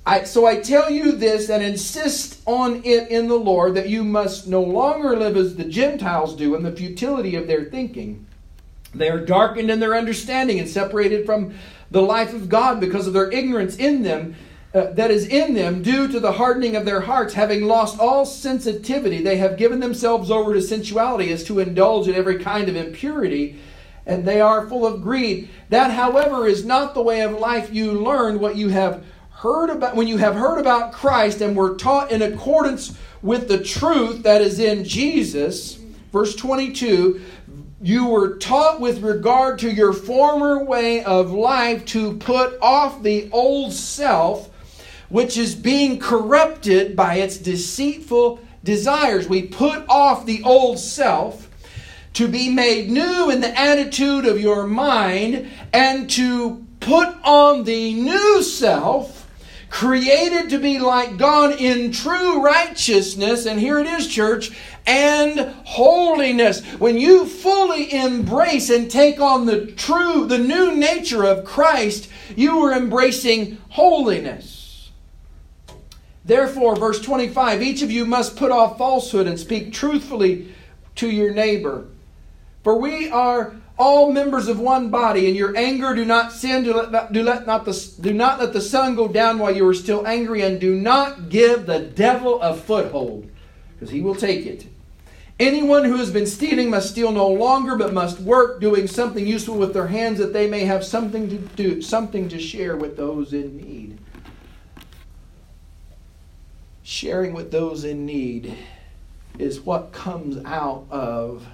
I, 0.05 0.23
so 0.23 0.45
I 0.45 0.59
tell 0.59 0.89
you 0.89 1.11
this 1.11 1.49
and 1.49 1.61
insist 1.61 2.41
on 2.45 2.81
it 2.85 3.09
in 3.09 3.27
the 3.27 3.35
Lord 3.35 3.75
that 3.75 3.89
you 3.89 4.03
must 4.03 4.47
no 4.47 4.61
longer 4.61 5.15
live 5.15 5.37
as 5.37 5.55
the 5.55 5.65
Gentiles 5.65 6.35
do 6.35 6.55
in 6.55 6.63
the 6.63 6.71
futility 6.71 7.35
of 7.35 7.47
their 7.47 7.65
thinking. 7.65 8.25
They 8.93 9.09
are 9.09 9.23
darkened 9.23 9.69
in 9.69 9.79
their 9.79 9.95
understanding 9.95 10.59
and 10.59 10.67
separated 10.67 11.25
from 11.25 11.53
the 11.91 12.01
life 12.01 12.33
of 12.33 12.49
God 12.49 12.79
because 12.79 13.07
of 13.07 13.13
their 13.13 13.31
ignorance 13.31 13.75
in 13.77 14.03
them. 14.03 14.35
Uh, 14.71 14.91
that 14.91 15.09
is 15.09 15.25
in 15.25 15.55
them 15.55 15.81
due 15.81 16.07
to 16.07 16.19
the 16.19 16.33
hardening 16.33 16.75
of 16.75 16.85
their 16.85 17.01
hearts, 17.01 17.33
having 17.33 17.65
lost 17.65 17.99
all 17.99 18.23
sensitivity, 18.23 19.19
they 19.19 19.37
have 19.37 19.57
given 19.57 19.79
themselves 19.79 20.29
over 20.29 20.53
to 20.53 20.61
sensuality 20.61 21.31
as 21.31 21.43
to 21.43 21.59
indulge 21.59 22.07
in 22.07 22.13
every 22.13 22.37
kind 22.37 22.69
of 22.69 22.75
impurity, 22.75 23.59
and 24.05 24.27
they 24.27 24.39
are 24.39 24.69
full 24.69 24.85
of 24.85 25.01
greed. 25.01 25.49
That, 25.69 25.89
however, 25.89 26.45
is 26.45 26.63
not 26.63 26.93
the 26.93 27.01
way 27.01 27.21
of 27.21 27.31
life 27.31 27.73
you 27.73 27.93
learned 27.93 28.39
what 28.39 28.57
you 28.57 28.69
have 28.69 29.03
heard 29.31 29.71
about 29.71 29.95
when 29.95 30.07
you 30.07 30.17
have 30.17 30.35
heard 30.35 30.59
about 30.59 30.93
Christ 30.93 31.41
and 31.41 31.55
were 31.55 31.75
taught 31.75 32.11
in 32.11 32.21
accordance 32.21 32.95
with 33.23 33.47
the 33.47 33.63
truth 33.63 34.21
that 34.21 34.41
is 34.41 34.59
in 34.59 34.83
Jesus. 34.83 35.79
Verse 36.11 36.35
22 36.35 37.21
you 37.81 38.07
were 38.07 38.35
taught 38.37 38.81
with 38.81 39.01
regard 39.01 39.59
to 39.59 39.71
your 39.71 39.93
former 39.93 40.63
way 40.63 41.03
of 41.03 41.31
life 41.31 41.85
to 41.85 42.17
put 42.17 42.57
off 42.61 43.01
the 43.03 43.29
old 43.31 43.71
self, 43.71 44.49
which 45.07 45.37
is 45.37 45.55
being 45.55 45.97
corrupted 45.99 46.95
by 46.95 47.15
its 47.15 47.37
deceitful 47.37 48.39
desires. 48.63 49.29
We 49.29 49.43
put 49.43 49.87
off 49.87 50.25
the 50.25 50.43
old 50.43 50.77
self 50.77 51.49
to 52.13 52.27
be 52.27 52.49
made 52.49 52.89
new 52.89 53.29
in 53.29 53.39
the 53.39 53.57
attitude 53.57 54.25
of 54.25 54.41
your 54.41 54.67
mind 54.67 55.49
and 55.71 56.09
to 56.11 56.65
put 56.81 57.15
on 57.23 57.63
the 57.63 57.93
new 57.93 58.43
self 58.43 59.18
created 59.69 60.49
to 60.49 60.57
be 60.57 60.79
like 60.79 61.17
God 61.17 61.59
in 61.59 61.91
true 61.91 62.41
righteousness, 62.43 63.45
and 63.45 63.59
here 63.59 63.79
it 63.79 63.87
is, 63.87 64.07
church, 64.07 64.51
and 64.85 65.39
holiness. 65.65 66.63
When 66.79 66.97
you 66.97 67.25
fully 67.25 67.93
embrace 67.93 68.69
and 68.69 68.89
take 68.89 69.19
on 69.19 69.45
the 69.45 69.67
true, 69.67 70.25
the 70.25 70.39
new 70.39 70.75
nature 70.75 71.23
of 71.23 71.45
Christ, 71.45 72.09
you 72.35 72.59
are 72.59 72.73
embracing 72.73 73.57
holiness. 73.69 74.89
Therefore, 76.25 76.75
verse 76.75 77.01
25, 77.01 77.61
each 77.61 77.81
of 77.81 77.91
you 77.91 78.05
must 78.05 78.35
put 78.35 78.51
off 78.51 78.77
falsehood 78.77 79.27
and 79.27 79.39
speak 79.39 79.73
truthfully 79.73 80.53
to 80.95 81.09
your 81.09 81.33
neighbor. 81.33 81.87
For 82.63 82.77
we 82.77 83.09
are 83.09 83.55
all 83.79 84.11
members 84.11 84.49
of 84.49 84.59
one 84.59 84.89
body. 84.89 85.27
In 85.27 85.35
your 85.35 85.55
anger, 85.57 85.95
do 85.95 86.03
not 86.03 86.33
sin. 86.33 86.63
Do, 86.63 86.73
let, 86.73 87.13
do, 87.13 87.23
let 87.23 87.47
not 87.47 87.63
the, 87.63 87.91
do 88.01 88.13
not 88.13 88.39
let 88.39 88.51
the 88.51 88.61
sun 88.61 88.93
go 88.93 89.07
down 89.07 89.39
while 89.39 89.55
you 89.55 89.65
are 89.67 89.73
still 89.73 90.05
angry, 90.05 90.41
and 90.41 90.59
do 90.59 90.75
not 90.75 91.29
give 91.29 91.65
the 91.65 91.79
devil 91.79 92.41
a 92.41 92.53
foothold, 92.53 93.27
because 93.73 93.89
he 93.89 94.01
will 94.01 94.15
take 94.15 94.45
it. 94.45 94.67
Anyone 95.39 95.85
who 95.85 95.95
has 95.95 96.11
been 96.11 96.25
stealing 96.25 96.69
must 96.69 96.89
steal 96.89 97.13
no 97.13 97.29
longer, 97.29 97.77
but 97.77 97.93
must 97.93 98.19
work, 98.19 98.59
doing 98.59 98.87
something 98.87 99.25
useful 99.25 99.55
with 99.57 99.73
their 99.73 99.87
hands, 99.87 100.19
that 100.19 100.33
they 100.33 100.49
may 100.49 100.65
have 100.65 100.83
something 100.83 101.29
to 101.29 101.37
do, 101.37 101.81
something 101.81 102.27
to 102.27 102.37
share 102.37 102.75
with 102.75 102.97
those 102.97 103.31
in 103.31 103.55
need. 103.55 103.97
Sharing 106.83 107.33
with 107.33 107.51
those 107.51 107.85
in 107.85 108.05
need 108.05 108.57
is 109.37 109.61
what 109.61 109.93
comes 109.93 110.43
out 110.43 110.85
of 110.91 111.47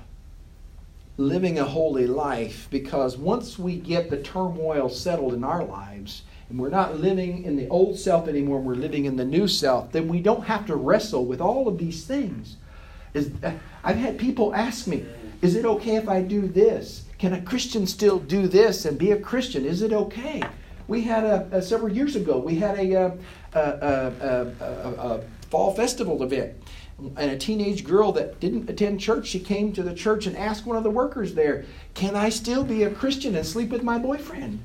living 1.17 1.59
a 1.59 1.63
holy 1.63 2.07
life 2.07 2.67
because 2.69 3.17
once 3.17 3.57
we 3.57 3.77
get 3.77 4.09
the 4.09 4.21
turmoil 4.21 4.89
settled 4.89 5.33
in 5.33 5.43
our 5.43 5.63
lives 5.63 6.23
and 6.49 6.59
we're 6.59 6.69
not 6.69 6.99
living 6.99 7.43
in 7.43 7.55
the 7.55 7.67
old 7.69 7.97
self 7.97 8.27
anymore, 8.27 8.59
we're 8.59 8.75
living 8.75 9.05
in 9.05 9.15
the 9.15 9.25
new 9.25 9.47
self, 9.47 9.91
then 9.91 10.07
we 10.07 10.19
don't 10.19 10.45
have 10.45 10.65
to 10.65 10.75
wrestle 10.75 11.25
with 11.25 11.41
all 11.41 11.67
of 11.67 11.77
these 11.77 12.05
things. 12.05 12.57
Is, 13.13 13.31
uh, 13.43 13.53
I've 13.83 13.95
had 13.95 14.17
people 14.17 14.53
ask 14.53 14.87
me, 14.87 15.05
is 15.41 15.55
it 15.55 15.65
okay 15.65 15.95
if 15.95 16.09
I 16.09 16.21
do 16.21 16.47
this? 16.47 17.05
Can 17.17 17.33
a 17.33 17.41
Christian 17.41 17.87
still 17.87 18.19
do 18.19 18.47
this 18.47 18.85
and 18.85 18.97
be 18.97 19.11
a 19.11 19.19
Christian? 19.19 19.65
Is 19.65 19.81
it 19.81 19.93
okay? 19.93 20.43
We 20.87 21.01
had 21.01 21.23
a, 21.23 21.47
a 21.51 21.61
several 21.61 21.91
years 21.91 22.15
ago, 22.15 22.37
we 22.37 22.55
had 22.55 22.77
a, 22.77 22.95
uh, 22.95 23.15
a, 23.55 24.53
a 24.99 25.21
fall 25.49 25.73
festival 25.73 26.21
event 26.23 26.53
and 26.97 27.31
a 27.31 27.37
teenage 27.37 27.83
girl 27.83 28.11
that 28.13 28.39
didn't 28.39 28.69
attend 28.69 28.99
church, 28.99 29.27
she 29.27 29.39
came 29.39 29.73
to 29.73 29.83
the 29.83 29.93
church 29.93 30.25
and 30.25 30.37
asked 30.37 30.65
one 30.65 30.77
of 30.77 30.83
the 30.83 30.89
workers 30.89 31.33
there, 31.33 31.65
Can 31.93 32.15
I 32.15 32.29
still 32.29 32.63
be 32.63 32.83
a 32.83 32.89
Christian 32.89 33.35
and 33.35 33.45
sleep 33.45 33.69
with 33.69 33.83
my 33.83 33.97
boyfriend? 33.97 34.63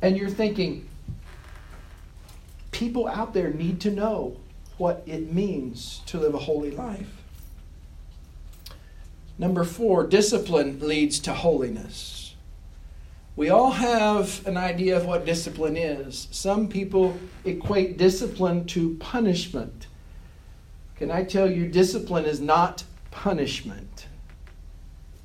And 0.00 0.16
you're 0.16 0.30
thinking, 0.30 0.88
people 2.70 3.08
out 3.08 3.34
there 3.34 3.50
need 3.50 3.80
to 3.80 3.90
know 3.90 4.36
what 4.76 5.02
it 5.06 5.32
means 5.32 6.02
to 6.06 6.18
live 6.18 6.34
a 6.34 6.38
holy 6.38 6.70
life. 6.70 7.10
Number 9.38 9.64
four, 9.64 10.06
discipline 10.06 10.78
leads 10.80 11.18
to 11.20 11.34
holiness. 11.34 12.34
We 13.34 13.50
all 13.50 13.72
have 13.72 14.46
an 14.46 14.56
idea 14.56 14.96
of 14.96 15.04
what 15.04 15.26
discipline 15.26 15.76
is. 15.76 16.28
Some 16.30 16.68
people 16.68 17.18
equate 17.44 17.98
discipline 17.98 18.64
to 18.66 18.96
punishment. 18.96 19.88
Can 20.96 21.10
I 21.10 21.24
tell 21.24 21.50
you, 21.50 21.68
discipline 21.68 22.24
is 22.24 22.40
not 22.40 22.84
punishment? 23.10 24.06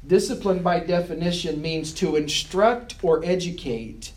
Discipline, 0.06 0.62
by 0.62 0.82
definition, 0.82 1.62
means 1.62 1.94
to 1.94 2.18
instruct 2.18 2.96
or 3.02 3.24
educate, 3.24 4.12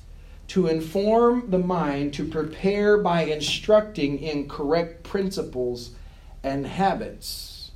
to 0.49 0.67
inform 0.67 1.51
the 1.51 1.59
mind, 1.59 2.13
to 2.15 2.27
prepare 2.27 2.99
by 2.99 3.23
instructing 3.23 4.19
in 4.19 4.49
correct 4.49 5.05
principles 5.05 5.95
and 6.43 6.67
habits. 6.67 7.71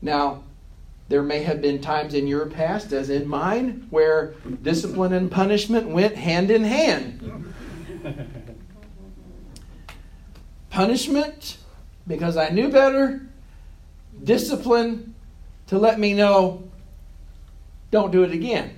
Now, 0.00 0.44
there 1.08 1.22
may 1.22 1.42
have 1.42 1.60
been 1.60 1.80
times 1.80 2.14
in 2.14 2.28
your 2.28 2.46
past, 2.46 2.92
as 2.92 3.10
in 3.10 3.26
mine, 3.26 3.88
where 3.90 4.34
discipline 4.62 5.12
and 5.12 5.28
punishment 5.28 5.88
went 5.88 6.14
hand 6.14 6.52
in 6.52 6.62
hand. 6.62 7.52
Punishment 10.70 11.56
because 12.10 12.36
I 12.36 12.50
knew 12.50 12.68
better, 12.68 13.22
discipline 14.22 15.14
to 15.68 15.78
let 15.78 15.98
me 15.98 16.12
know 16.12 16.64
don't 17.90 18.10
do 18.10 18.24
it 18.24 18.32
again 18.32 18.74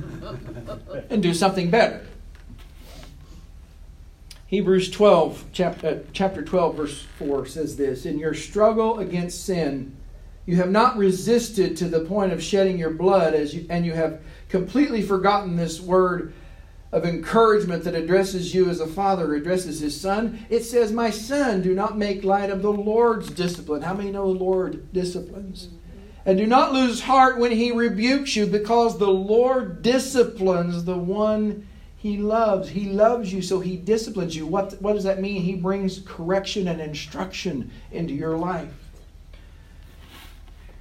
and 1.10 1.22
do 1.22 1.34
something 1.34 1.68
better. 1.70 2.06
Hebrews 4.46 4.90
12, 4.90 5.44
chapter, 5.52 5.86
uh, 5.86 5.98
chapter 6.12 6.42
12, 6.42 6.76
verse 6.76 7.02
4 7.18 7.46
says 7.46 7.76
this 7.76 8.06
In 8.06 8.18
your 8.18 8.32
struggle 8.32 8.98
against 8.98 9.44
sin, 9.44 9.94
you 10.46 10.56
have 10.56 10.70
not 10.70 10.96
resisted 10.96 11.76
to 11.76 11.88
the 11.88 12.00
point 12.00 12.32
of 12.32 12.42
shedding 12.42 12.78
your 12.78 12.90
blood, 12.90 13.34
as 13.34 13.54
you, 13.54 13.66
and 13.68 13.84
you 13.84 13.92
have 13.92 14.22
completely 14.48 15.02
forgotten 15.02 15.56
this 15.56 15.80
word 15.80 16.32
of 16.90 17.04
encouragement 17.04 17.84
that 17.84 17.94
addresses 17.94 18.54
you 18.54 18.68
as 18.70 18.80
a 18.80 18.86
father 18.86 19.34
addresses 19.34 19.80
his 19.80 20.00
son. 20.00 20.46
It 20.48 20.62
says, 20.64 20.90
My 20.90 21.10
son, 21.10 21.60
do 21.60 21.74
not 21.74 21.98
make 21.98 22.24
light 22.24 22.50
of 22.50 22.62
the 22.62 22.72
Lord's 22.72 23.28
discipline. 23.30 23.82
How 23.82 23.94
many 23.94 24.10
know 24.10 24.32
the 24.32 24.38
Lord 24.38 24.92
disciplines? 24.92 25.68
And 26.24 26.38
do 26.38 26.46
not 26.46 26.72
lose 26.72 27.02
heart 27.02 27.38
when 27.38 27.52
he 27.52 27.72
rebukes 27.72 28.36
you, 28.36 28.46
because 28.46 28.98
the 28.98 29.06
Lord 29.06 29.82
disciplines 29.82 30.84
the 30.84 30.96
one 30.96 31.66
he 31.96 32.16
loves. 32.16 32.68
He 32.68 32.86
loves 32.86 33.32
you, 33.32 33.42
so 33.42 33.60
he 33.60 33.76
disciplines 33.76 34.36
you. 34.36 34.46
What, 34.46 34.80
what 34.80 34.94
does 34.94 35.04
that 35.04 35.20
mean? 35.20 35.42
He 35.42 35.54
brings 35.56 36.00
correction 36.06 36.68
and 36.68 36.80
instruction 36.80 37.70
into 37.90 38.14
your 38.14 38.36
life. 38.36 38.87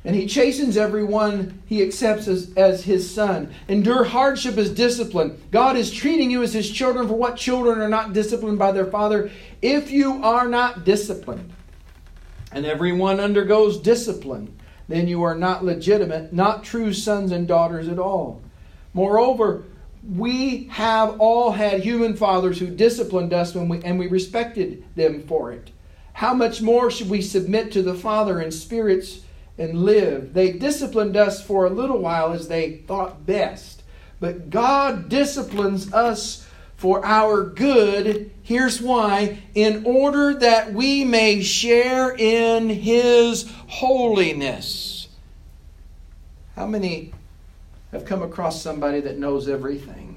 And 0.08 0.16
he 0.16 0.26
chastens 0.26 0.78
everyone 0.78 1.62
he 1.66 1.84
accepts 1.84 2.30
as, 2.30 2.54
as 2.56 2.86
his 2.86 3.14
son. 3.14 3.54
Endure 3.68 4.06
hardship 4.06 4.58
as 4.58 4.70
discipline. 4.70 5.38
God 5.52 5.76
is 5.76 5.92
treating 5.92 6.32
you 6.32 6.44
as 6.44 6.54
his 6.54 6.72
children, 6.72 7.10
for 7.10 7.16
what 7.16 7.36
children 7.36 7.82
are 7.82 7.90
not 7.90 8.14
disciplined 8.14 8.58
by 8.58 8.72
their 8.72 8.86
father? 8.86 9.30
If 9.62 9.92
you 9.92 10.24
are 10.24 10.48
not 10.48 10.86
disciplined, 10.86 11.52
and 12.54 12.66
everyone 12.66 13.20
undergoes 13.20 13.82
discipline, 13.82 14.58
then 14.88 15.10
you 15.10 15.24
are 15.24 15.36
not 15.36 15.66
legitimate, 15.66 16.32
not 16.32 16.64
true 16.64 16.94
sons 16.94 17.34
and 17.34 17.46
daughters 17.46 17.90
at 17.90 18.00
all. 18.00 18.42
Moreover, 18.94 19.66
we 20.16 20.68
have 20.68 21.20
all 21.20 21.52
had 21.52 21.82
human 21.82 22.16
fathers 22.16 22.60
who 22.60 22.68
disciplined 22.68 23.34
us 23.34 23.54
we, 23.54 23.84
and 23.84 24.00
we 24.00 24.08
respected 24.08 24.86
them 24.96 25.24
for 25.28 25.52
it. 25.52 25.70
How 26.14 26.34
much 26.34 26.62
more 26.62 26.90
should 26.90 27.10
we 27.10 27.22
submit 27.22 27.74
to 27.74 27.84
the 27.84 27.94
Father 27.94 28.40
in 28.40 28.52
spirits? 28.54 29.20
And 29.58 29.84
live. 29.84 30.34
They 30.34 30.52
disciplined 30.52 31.18
us 31.18 31.44
for 31.44 31.66
a 31.66 31.70
little 31.70 32.00
while 32.00 32.34
as 32.34 32.48
they 32.48 32.78
thought 32.88 33.26
best. 33.26 33.84
But 34.20 34.50
God 34.50 35.10
disciplines 35.10 35.94
us 35.94 36.48
for 36.76 37.04
our 37.06 37.44
good. 37.44 38.32
Here's 38.44 38.82
why 38.82 39.40
in 39.56 39.84
order 39.86 40.36
that 40.36 40.74
we 40.74 41.04
may 41.04 41.42
share 41.42 42.16
in 42.16 42.70
His 42.70 43.52
holiness. 43.68 45.08
How 46.56 46.68
many 46.68 47.14
have 47.92 48.06
come 48.06 48.22
across 48.22 48.62
somebody 48.62 49.00
that 49.02 49.18
knows 49.18 49.50
everything? 49.50 50.17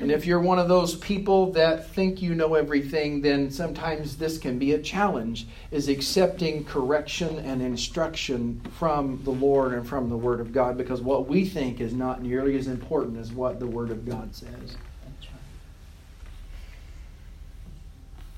And 0.00 0.10
if 0.10 0.26
you're 0.26 0.40
one 0.40 0.58
of 0.58 0.68
those 0.68 0.96
people 0.96 1.52
that 1.52 1.88
think 1.90 2.22
you 2.22 2.34
know 2.34 2.54
everything, 2.54 3.20
then 3.22 3.50
sometimes 3.50 4.16
this 4.16 4.38
can 4.38 4.58
be 4.58 4.72
a 4.72 4.78
challenge 4.78 5.46
is 5.70 5.88
accepting 5.88 6.64
correction 6.64 7.38
and 7.38 7.62
instruction 7.62 8.60
from 8.78 9.20
the 9.24 9.30
Lord 9.30 9.72
and 9.72 9.86
from 9.86 10.08
the 10.08 10.16
Word 10.16 10.40
of 10.40 10.52
God 10.52 10.76
because 10.76 11.00
what 11.00 11.26
we 11.28 11.44
think 11.44 11.80
is 11.80 11.92
not 11.92 12.22
nearly 12.22 12.56
as 12.56 12.66
important 12.66 13.18
as 13.18 13.32
what 13.32 13.58
the 13.58 13.66
Word 13.66 13.90
of 13.90 14.06
God 14.06 14.34
says. 14.34 14.76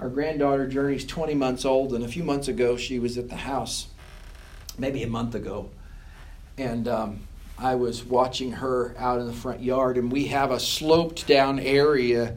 Our 0.00 0.08
granddaughter 0.08 0.68
Journey's 0.68 1.04
20 1.04 1.34
months 1.34 1.64
old, 1.64 1.92
and 1.92 2.04
a 2.04 2.08
few 2.08 2.22
months 2.22 2.46
ago 2.46 2.76
she 2.76 3.00
was 3.00 3.18
at 3.18 3.28
the 3.28 3.36
house, 3.36 3.88
maybe 4.78 5.02
a 5.02 5.08
month 5.08 5.34
ago, 5.34 5.70
and 6.56 6.86
um, 6.86 7.20
I 7.60 7.74
was 7.74 8.04
watching 8.04 8.52
her 8.52 8.94
out 8.98 9.20
in 9.20 9.26
the 9.26 9.32
front 9.32 9.60
yard, 9.60 9.96
and 9.96 10.12
we 10.12 10.26
have 10.26 10.52
a 10.52 10.60
sloped 10.60 11.26
down 11.26 11.58
area 11.58 12.36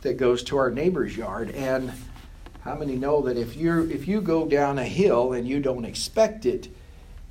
that 0.00 0.16
goes 0.16 0.42
to 0.44 0.56
our 0.56 0.70
neighbor's 0.70 1.16
yard. 1.16 1.50
And 1.50 1.92
how 2.62 2.76
many 2.76 2.96
know 2.96 3.20
that 3.22 3.36
if 3.36 3.54
you 3.56 3.82
if 3.90 4.08
you 4.08 4.20
go 4.20 4.46
down 4.46 4.78
a 4.78 4.84
hill 4.84 5.34
and 5.34 5.46
you 5.46 5.60
don't 5.60 5.84
expect 5.84 6.46
it, 6.46 6.68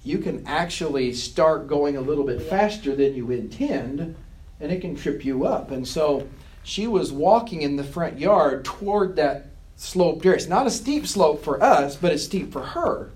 you 0.03 0.19
can 0.19 0.45
actually 0.45 1.13
start 1.13 1.67
going 1.67 1.97
a 1.97 2.01
little 2.01 2.23
bit 2.23 2.41
faster 2.43 2.95
than 2.95 3.15
you 3.15 3.31
intend, 3.31 4.15
and 4.59 4.71
it 4.71 4.81
can 4.81 4.95
trip 4.95 5.25
you 5.25 5.45
up. 5.45 5.71
And 5.71 5.87
so 5.87 6.27
she 6.63 6.85
was 6.85 7.11
walking 7.11 7.63
in 7.63 7.75
the 7.75 7.83
front 7.83 8.19
yard 8.19 8.65
toward 8.65 9.15
that 9.15 9.47
sloped 9.77 10.23
area. 10.25 10.37
It's 10.37 10.47
not 10.47 10.67
a 10.67 10.71
steep 10.71 11.07
slope 11.07 11.43
for 11.43 11.61
us, 11.63 11.95
but 11.95 12.11
it's 12.11 12.23
steep 12.23 12.51
for 12.51 12.61
her. 12.61 13.09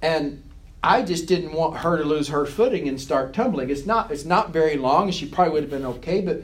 And 0.00 0.44
I 0.86 1.02
just 1.02 1.26
didn't 1.26 1.52
want 1.52 1.78
her 1.78 1.98
to 1.98 2.04
lose 2.04 2.28
her 2.28 2.46
footing 2.46 2.88
and 2.88 3.00
start 3.00 3.34
tumbling. 3.34 3.70
It's 3.70 3.86
not 3.86 4.12
it's 4.12 4.24
not 4.24 4.52
very 4.52 4.76
long, 4.76 5.04
and 5.04 5.14
she 5.14 5.26
probably 5.26 5.54
would 5.54 5.64
have 5.64 5.70
been 5.70 5.84
okay, 5.84 6.20
but 6.20 6.42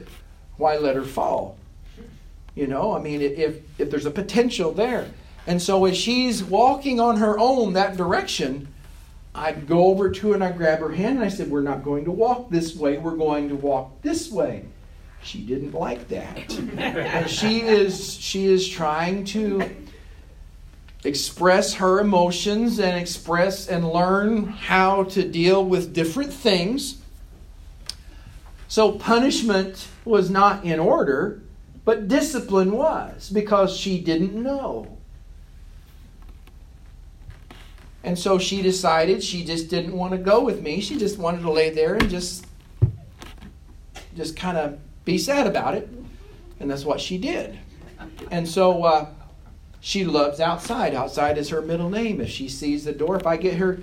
why 0.57 0.75
let 0.75 0.97
her 0.97 1.03
fall? 1.03 1.57
You 2.53 2.67
know, 2.67 2.93
I 2.93 2.99
mean, 2.99 3.21
if 3.21 3.61
if 3.79 3.89
there's 3.89 4.05
a 4.05 4.11
potential 4.11 4.73
there, 4.73 5.09
and 5.47 5.61
so 5.61 5.85
as 5.85 5.95
she's 5.95 6.43
walking 6.43 6.99
on 6.99 7.17
her 7.17 7.39
own 7.39 7.71
that 7.73 7.95
direction, 7.95 8.67
I'd 9.33 9.65
go 9.65 9.87
over 9.87 10.11
to 10.11 10.29
her 10.29 10.33
and 10.33 10.43
I 10.43 10.51
grab 10.51 10.79
her 10.79 10.91
hand 10.91 11.19
and 11.19 11.25
I 11.25 11.29
said, 11.29 11.49
"We're 11.49 11.61
not 11.61 11.81
going 11.81 12.03
to 12.03 12.11
walk 12.11 12.49
this 12.49 12.75
way. 12.75 12.97
We're 12.97 13.15
going 13.15 13.47
to 13.47 13.55
walk 13.55 14.01
this 14.01 14.29
way." 14.29 14.65
She 15.23 15.39
didn't 15.39 15.73
like 15.73 16.09
that, 16.09 16.53
and 16.77 17.29
she 17.29 17.61
is 17.61 18.13
she 18.13 18.47
is 18.47 18.67
trying 18.67 19.23
to 19.25 19.82
express 21.03 21.75
her 21.75 21.99
emotions 21.99 22.79
and 22.79 22.97
express 22.97 23.67
and 23.67 23.87
learn 23.87 24.47
how 24.47 25.03
to 25.03 25.27
deal 25.27 25.63
with 25.63 25.93
different 25.93 26.33
things. 26.33 27.01
So, 28.67 28.93
punishment 28.93 29.87
was 30.05 30.29
not 30.29 30.63
in 30.63 30.79
order, 30.79 31.41
but 31.85 32.07
discipline 32.07 32.71
was 32.71 33.29
because 33.29 33.75
she 33.75 33.99
didn't 33.99 34.33
know. 34.33 34.97
And 38.03 38.19
so 38.19 38.37
she 38.37 38.61
decided 38.61 39.23
she 39.23 39.45
just 39.45 39.69
didn't 39.69 39.93
want 39.93 40.11
to 40.11 40.17
go 40.17 40.43
with 40.43 40.61
me. 40.61 40.81
She 40.81 40.97
just 40.97 41.17
wanted 41.17 41.41
to 41.41 41.51
lay 41.51 41.69
there 41.69 41.95
and 41.95 42.09
just 42.09 42.45
just 44.15 44.35
kind 44.35 44.57
of 44.57 44.77
be 45.05 45.17
sad 45.17 45.47
about 45.47 45.75
it. 45.75 45.89
And 46.59 46.69
that's 46.69 46.85
what 46.85 46.99
she 46.99 47.17
did. 47.17 47.57
And 48.29 48.47
so 48.47 48.83
uh, 48.83 49.07
she 49.85 50.05
loves 50.05 50.39
outside. 50.39 50.95
Outside 50.95 51.37
is 51.37 51.49
her 51.49 51.61
middle 51.61 51.89
name. 51.89 52.21
If 52.21 52.29
she 52.29 52.47
sees 52.47 52.85
the 52.85 52.93
door, 52.93 53.17
if 53.17 53.27
I 53.27 53.35
get 53.35 53.55
her, 53.55 53.79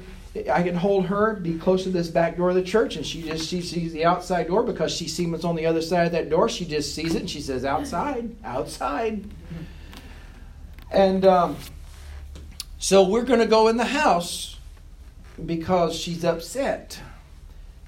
I 0.50 0.62
can 0.62 0.74
hold 0.74 1.04
her, 1.06 1.34
be 1.34 1.58
close 1.58 1.82
to 1.82 1.90
this 1.90 2.08
back 2.08 2.38
door 2.38 2.48
of 2.48 2.54
the 2.54 2.62
church, 2.62 2.96
and 2.96 3.04
she 3.04 3.20
just 3.20 3.46
she 3.46 3.60
sees 3.60 3.92
the 3.92 4.06
outside 4.06 4.46
door 4.46 4.62
because 4.62 4.96
she 4.96 5.06
sees 5.06 5.28
what's 5.28 5.44
on 5.44 5.56
the 5.56 5.66
other 5.66 5.82
side 5.82 6.06
of 6.06 6.12
that 6.12 6.30
door. 6.30 6.48
She 6.48 6.64
just 6.64 6.94
sees 6.94 7.14
it 7.14 7.20
and 7.20 7.28
she 7.28 7.42
says, 7.42 7.66
"Outside, 7.66 8.34
outside." 8.42 9.26
And 10.90 11.26
um, 11.26 11.58
so 12.78 13.06
we're 13.06 13.24
going 13.24 13.40
to 13.40 13.46
go 13.46 13.68
in 13.68 13.76
the 13.76 13.84
house 13.84 14.56
because 15.44 15.94
she's 15.94 16.24
upset. 16.24 16.98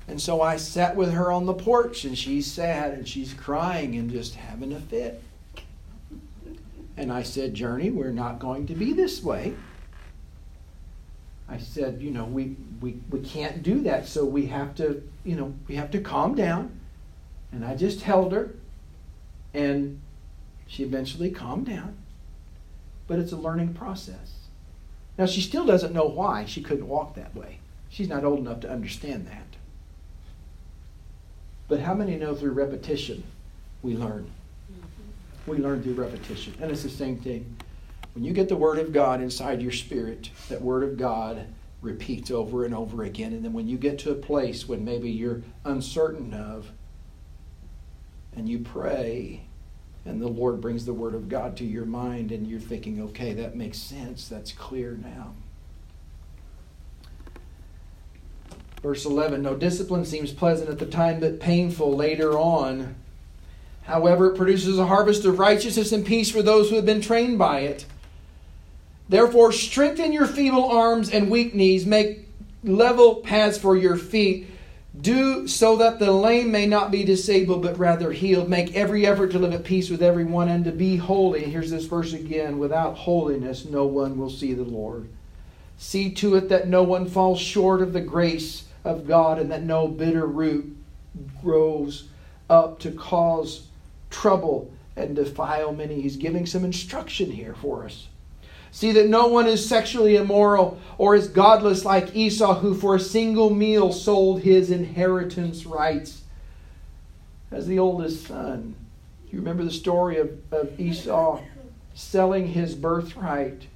And 0.06 0.20
so 0.20 0.42
I 0.42 0.58
sat 0.58 0.96
with 0.96 1.14
her 1.14 1.32
on 1.32 1.46
the 1.46 1.54
porch, 1.54 2.04
and 2.04 2.18
she's 2.18 2.46
sad 2.46 2.92
and 2.92 3.08
she's 3.08 3.32
crying 3.32 3.96
and 3.96 4.10
just 4.10 4.34
having 4.34 4.74
a 4.74 4.80
fit. 4.80 5.22
And 7.02 7.12
I 7.12 7.24
said, 7.24 7.52
Journey, 7.52 7.90
we're 7.90 8.12
not 8.12 8.38
going 8.38 8.68
to 8.68 8.76
be 8.76 8.92
this 8.92 9.24
way. 9.24 9.54
I 11.48 11.58
said, 11.58 12.00
you 12.00 12.12
know, 12.12 12.24
we, 12.26 12.54
we, 12.80 13.00
we 13.10 13.18
can't 13.18 13.64
do 13.64 13.80
that, 13.80 14.06
so 14.06 14.24
we 14.24 14.46
have 14.46 14.76
to, 14.76 15.02
you 15.24 15.34
know, 15.34 15.52
we 15.66 15.74
have 15.74 15.90
to 15.90 16.00
calm 16.00 16.36
down. 16.36 16.78
And 17.50 17.64
I 17.64 17.74
just 17.74 18.02
held 18.02 18.30
her, 18.32 18.54
and 19.52 20.00
she 20.68 20.84
eventually 20.84 21.32
calmed 21.32 21.66
down. 21.66 21.96
But 23.08 23.18
it's 23.18 23.32
a 23.32 23.36
learning 23.36 23.74
process. 23.74 24.34
Now, 25.18 25.26
she 25.26 25.40
still 25.40 25.66
doesn't 25.66 25.92
know 25.92 26.06
why 26.06 26.44
she 26.44 26.62
couldn't 26.62 26.86
walk 26.86 27.16
that 27.16 27.34
way. 27.34 27.58
She's 27.88 28.08
not 28.08 28.22
old 28.22 28.38
enough 28.38 28.60
to 28.60 28.70
understand 28.70 29.26
that. 29.26 29.56
But 31.66 31.80
how 31.80 31.94
many 31.94 32.14
know 32.14 32.36
through 32.36 32.52
repetition 32.52 33.24
we 33.82 33.96
learn? 33.96 34.30
Mm-hmm. 34.72 35.01
We 35.46 35.58
learn 35.58 35.82
through 35.82 35.94
repetition. 35.94 36.54
And 36.60 36.70
it's 36.70 36.82
the 36.82 36.88
same 36.88 37.18
thing. 37.18 37.56
When 38.14 38.24
you 38.24 38.32
get 38.32 38.48
the 38.48 38.56
Word 38.56 38.78
of 38.78 38.92
God 38.92 39.20
inside 39.20 39.62
your 39.62 39.72
spirit, 39.72 40.30
that 40.48 40.60
Word 40.60 40.82
of 40.82 40.96
God 40.96 41.46
repeats 41.80 42.30
over 42.30 42.64
and 42.64 42.74
over 42.74 43.02
again. 43.02 43.32
And 43.32 43.44
then 43.44 43.52
when 43.52 43.68
you 43.68 43.76
get 43.76 43.98
to 44.00 44.12
a 44.12 44.14
place 44.14 44.68
when 44.68 44.84
maybe 44.84 45.10
you're 45.10 45.42
uncertain 45.64 46.32
of, 46.32 46.70
and 48.34 48.48
you 48.48 48.60
pray, 48.60 49.42
and 50.04 50.20
the 50.20 50.28
Lord 50.28 50.60
brings 50.60 50.86
the 50.86 50.94
Word 50.94 51.14
of 51.14 51.28
God 51.28 51.56
to 51.58 51.64
your 51.64 51.84
mind, 51.84 52.32
and 52.32 52.46
you're 52.46 52.60
thinking, 52.60 53.00
okay, 53.02 53.34
that 53.34 53.56
makes 53.56 53.78
sense. 53.78 54.28
That's 54.28 54.52
clear 54.52 54.98
now. 55.02 55.34
Verse 58.82 59.04
11 59.04 59.42
No 59.42 59.54
discipline 59.54 60.04
seems 60.04 60.32
pleasant 60.32 60.68
at 60.68 60.78
the 60.78 60.86
time, 60.86 61.20
but 61.20 61.40
painful 61.40 61.94
later 61.94 62.38
on. 62.38 62.96
However, 63.82 64.32
it 64.32 64.36
produces 64.36 64.78
a 64.78 64.86
harvest 64.86 65.24
of 65.24 65.38
righteousness 65.38 65.92
and 65.92 66.06
peace 66.06 66.30
for 66.30 66.42
those 66.42 66.70
who 66.70 66.76
have 66.76 66.86
been 66.86 67.00
trained 67.00 67.38
by 67.38 67.60
it. 67.60 67.84
Therefore, 69.08 69.52
strengthen 69.52 70.12
your 70.12 70.26
feeble 70.26 70.64
arms 70.64 71.10
and 71.10 71.30
weak 71.30 71.54
knees, 71.54 71.84
make 71.84 72.28
level 72.64 73.16
paths 73.16 73.58
for 73.58 73.76
your 73.76 73.96
feet. 73.96 74.48
Do 75.00 75.48
so 75.48 75.76
that 75.76 75.98
the 75.98 76.12
lame 76.12 76.52
may 76.52 76.66
not 76.66 76.90
be 76.90 77.02
disabled, 77.02 77.62
but 77.62 77.78
rather 77.78 78.12
healed. 78.12 78.48
Make 78.48 78.76
every 78.76 79.06
effort 79.06 79.30
to 79.32 79.38
live 79.38 79.52
at 79.52 79.64
peace 79.64 79.88
with 79.90 80.02
everyone 80.02 80.48
and 80.48 80.64
to 80.64 80.70
be 80.70 80.96
holy. 80.96 81.44
Here's 81.44 81.70
this 81.70 81.86
verse 81.86 82.12
again 82.12 82.58
without 82.58 82.96
holiness, 82.96 83.64
no 83.64 83.86
one 83.86 84.18
will 84.18 84.30
see 84.30 84.52
the 84.52 84.64
Lord. 84.64 85.08
See 85.78 86.10
to 86.12 86.36
it 86.36 86.48
that 86.50 86.68
no 86.68 86.82
one 86.82 87.06
falls 87.06 87.40
short 87.40 87.80
of 87.80 87.92
the 87.92 88.00
grace 88.00 88.64
of 88.84 89.06
God 89.06 89.38
and 89.38 89.50
that 89.50 89.62
no 89.62 89.88
bitter 89.88 90.26
root 90.26 90.76
grows 91.42 92.08
up 92.48 92.78
to 92.80 92.90
cause 92.92 93.66
trouble 94.12 94.70
and 94.96 95.16
defile 95.16 95.72
many. 95.72 96.00
He's 96.00 96.16
giving 96.16 96.46
some 96.46 96.64
instruction 96.64 97.30
here 97.30 97.54
for 97.54 97.84
us. 97.84 98.08
See 98.70 98.92
that 98.92 99.08
no 99.08 99.26
one 99.26 99.46
is 99.46 99.66
sexually 99.68 100.16
immoral 100.16 100.80
or 100.96 101.14
is 101.14 101.28
godless 101.28 101.84
like 101.84 102.16
Esau, 102.16 102.60
who 102.60 102.74
for 102.74 102.94
a 102.94 103.00
single 103.00 103.50
meal 103.50 103.92
sold 103.92 104.42
his 104.42 104.70
inheritance 104.70 105.66
rights 105.66 106.22
as 107.50 107.66
the 107.66 107.78
oldest 107.78 108.26
son. 108.26 108.74
You 109.30 109.38
remember 109.38 109.64
the 109.64 109.70
story 109.70 110.18
of, 110.18 110.38
of 110.50 110.78
Esau 110.80 111.42
selling 111.94 112.48
his 112.48 112.74
birthright. 112.74 113.66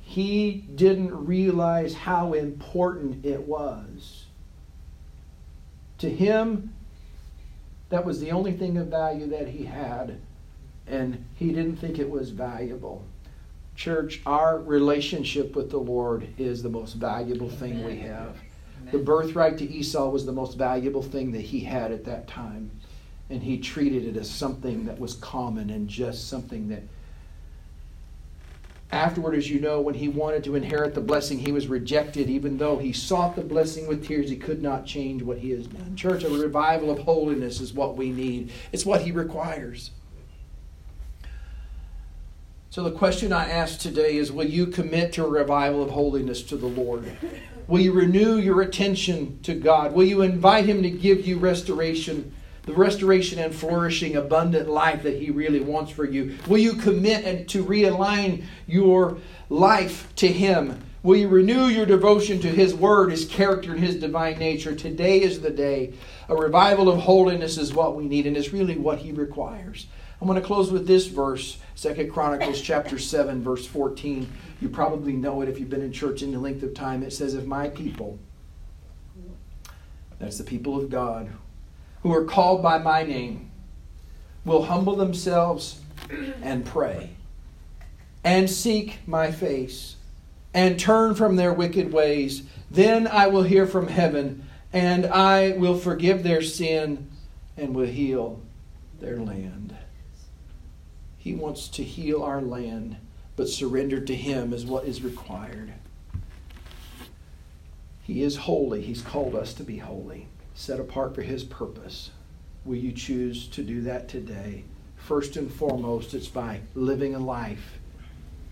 He 0.00 0.64
didn't 0.74 1.26
realize 1.26 1.94
how 1.94 2.32
important 2.32 3.24
it 3.24 3.46
was. 3.46 4.26
To 5.98 6.10
him, 6.10 6.73
that 7.94 8.04
was 8.04 8.18
the 8.18 8.32
only 8.32 8.50
thing 8.50 8.76
of 8.76 8.88
value 8.88 9.28
that 9.28 9.46
he 9.46 9.64
had, 9.64 10.18
and 10.88 11.24
he 11.36 11.52
didn't 11.52 11.76
think 11.76 12.00
it 12.00 12.10
was 12.10 12.30
valuable. 12.30 13.04
Church, 13.76 14.20
our 14.26 14.58
relationship 14.58 15.54
with 15.54 15.70
the 15.70 15.78
Lord 15.78 16.26
is 16.36 16.60
the 16.60 16.68
most 16.68 16.94
valuable 16.94 17.48
thing 17.48 17.84
we 17.84 17.98
have. 17.98 18.36
The 18.90 18.98
birthright 18.98 19.58
to 19.58 19.70
Esau 19.70 20.08
was 20.08 20.26
the 20.26 20.32
most 20.32 20.58
valuable 20.58 21.02
thing 21.02 21.30
that 21.32 21.42
he 21.42 21.60
had 21.60 21.92
at 21.92 22.04
that 22.06 22.26
time. 22.26 22.72
And 23.30 23.40
he 23.40 23.58
treated 23.58 24.04
it 24.04 24.16
as 24.16 24.28
something 24.28 24.86
that 24.86 24.98
was 24.98 25.14
common 25.14 25.70
and 25.70 25.88
just 25.88 26.26
something 26.28 26.68
that 26.70 26.82
Afterward, 28.94 29.34
as 29.34 29.50
you 29.50 29.58
know, 29.58 29.80
when 29.80 29.96
he 29.96 30.06
wanted 30.06 30.44
to 30.44 30.54
inherit 30.54 30.94
the 30.94 31.00
blessing, 31.00 31.40
he 31.40 31.50
was 31.50 31.66
rejected. 31.66 32.30
Even 32.30 32.58
though 32.58 32.78
he 32.78 32.92
sought 32.92 33.34
the 33.34 33.42
blessing 33.42 33.88
with 33.88 34.06
tears, 34.06 34.30
he 34.30 34.36
could 34.36 34.62
not 34.62 34.86
change 34.86 35.20
what 35.20 35.38
he 35.38 35.50
has 35.50 35.66
done. 35.66 35.96
Church, 35.96 36.22
a 36.22 36.30
revival 36.30 36.92
of 36.92 37.00
holiness 37.00 37.60
is 37.60 37.72
what 37.72 37.96
we 37.96 38.10
need, 38.10 38.52
it's 38.70 38.86
what 38.86 39.00
he 39.00 39.10
requires. 39.10 39.90
So 42.70 42.84
the 42.84 42.92
question 42.92 43.32
I 43.32 43.50
ask 43.50 43.80
today 43.80 44.16
is 44.16 44.30
Will 44.30 44.46
you 44.46 44.68
commit 44.68 45.12
to 45.14 45.24
a 45.24 45.28
revival 45.28 45.82
of 45.82 45.90
holiness 45.90 46.42
to 46.44 46.56
the 46.56 46.66
Lord? 46.66 47.04
Will 47.66 47.80
you 47.80 47.92
renew 47.92 48.36
your 48.36 48.62
attention 48.62 49.40
to 49.42 49.54
God? 49.54 49.92
Will 49.92 50.04
you 50.04 50.22
invite 50.22 50.66
Him 50.66 50.84
to 50.84 50.90
give 50.90 51.26
you 51.26 51.38
restoration, 51.38 52.32
the 52.66 52.72
restoration 52.72 53.38
and 53.38 53.54
flourishing, 53.54 54.16
abundant 54.16 54.68
life 54.68 55.02
that 55.02 55.20
He 55.20 55.30
really 55.30 55.60
wants 55.60 55.90
for 55.90 56.04
you? 56.04 56.36
Will 56.48 56.58
you 56.58 56.74
commit 56.74 57.24
and 57.24 57.48
to 57.50 57.64
realign 57.64 58.44
your 58.66 59.18
life 59.50 60.12
to 60.16 60.28
Him? 60.28 60.80
Will 61.02 61.16
you 61.16 61.28
renew 61.28 61.66
your 61.66 61.84
devotion 61.84 62.40
to 62.40 62.48
His 62.48 62.74
Word, 62.74 63.10
His 63.10 63.26
character, 63.26 63.72
and 63.72 63.80
His 63.80 63.96
divine 63.96 64.38
nature? 64.38 64.74
Today 64.74 65.20
is 65.20 65.40
the 65.40 65.50
day. 65.50 65.92
A 66.30 66.34
revival 66.34 66.88
of 66.88 67.00
holiness 67.00 67.58
is 67.58 67.74
what 67.74 67.94
we 67.94 68.06
need, 68.06 68.26
and 68.26 68.36
it's 68.36 68.54
really 68.54 68.78
what 68.78 68.98
He 68.98 69.12
requires. 69.12 69.86
I'm 70.20 70.26
going 70.26 70.40
to 70.40 70.46
close 70.46 70.72
with 70.72 70.86
this 70.86 71.06
verse, 71.06 71.58
Second 71.74 72.10
Chronicles 72.10 72.62
chapter 72.62 72.98
7, 72.98 73.42
verse 73.42 73.66
14. 73.66 74.26
You 74.62 74.70
probably 74.70 75.12
know 75.12 75.42
it 75.42 75.50
if 75.50 75.60
you've 75.60 75.68
been 75.68 75.82
in 75.82 75.92
church 75.92 76.22
any 76.22 76.36
length 76.36 76.62
of 76.62 76.72
time. 76.72 77.02
It 77.02 77.12
says, 77.12 77.34
If 77.34 77.44
my 77.44 77.68
people, 77.68 78.18
that's 80.18 80.38
the 80.38 80.44
people 80.44 80.80
of 80.80 80.88
God, 80.88 81.28
who 82.04 82.12
are 82.12 82.24
called 82.24 82.62
by 82.62 82.76
my 82.76 83.02
name, 83.02 83.50
will 84.44 84.64
humble 84.64 84.94
themselves 84.94 85.80
and 86.42 86.66
pray, 86.66 87.08
and 88.22 88.48
seek 88.48 88.98
my 89.08 89.32
face, 89.32 89.96
and 90.52 90.78
turn 90.78 91.14
from 91.14 91.36
their 91.36 91.52
wicked 91.52 91.90
ways, 91.90 92.42
then 92.70 93.06
I 93.06 93.28
will 93.28 93.42
hear 93.42 93.66
from 93.66 93.88
heaven, 93.88 94.46
and 94.70 95.06
I 95.06 95.52
will 95.52 95.78
forgive 95.78 96.22
their 96.22 96.42
sin 96.42 97.10
and 97.56 97.74
will 97.74 97.86
heal 97.86 98.42
their 99.00 99.16
land. 99.16 99.74
He 101.16 101.34
wants 101.34 101.68
to 101.68 101.82
heal 101.82 102.22
our 102.22 102.42
land, 102.42 102.98
but 103.34 103.48
surrender 103.48 103.98
to 104.02 104.14
Him 104.14 104.52
is 104.52 104.66
what 104.66 104.84
is 104.84 105.00
required. 105.00 105.72
He 108.02 108.22
is 108.22 108.36
holy. 108.36 108.82
He's 108.82 109.00
called 109.00 109.34
us 109.34 109.54
to 109.54 109.62
be 109.62 109.78
holy, 109.78 110.28
set 110.54 110.80
apart 110.80 111.14
for 111.14 111.22
His 111.22 111.44
purpose. 111.44 112.10
Will 112.64 112.76
you 112.76 112.92
choose 112.92 113.48
to 113.48 113.62
do 113.62 113.82
that 113.82 114.08
today? 114.08 114.64
First 114.96 115.36
and 115.36 115.52
foremost, 115.52 116.14
it's 116.14 116.28
by 116.28 116.60
living 116.74 117.14
a 117.14 117.18
life 117.18 117.78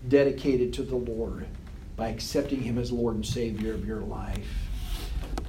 dedicated 0.07 0.73
to 0.73 0.83
the 0.83 0.95
Lord, 0.95 1.47
by 1.95 2.09
accepting 2.09 2.61
Him 2.61 2.77
as 2.77 2.91
Lord 2.91 3.15
and 3.15 3.25
Savior 3.25 3.73
of 3.73 3.87
your 3.87 4.01
life. 4.01 4.47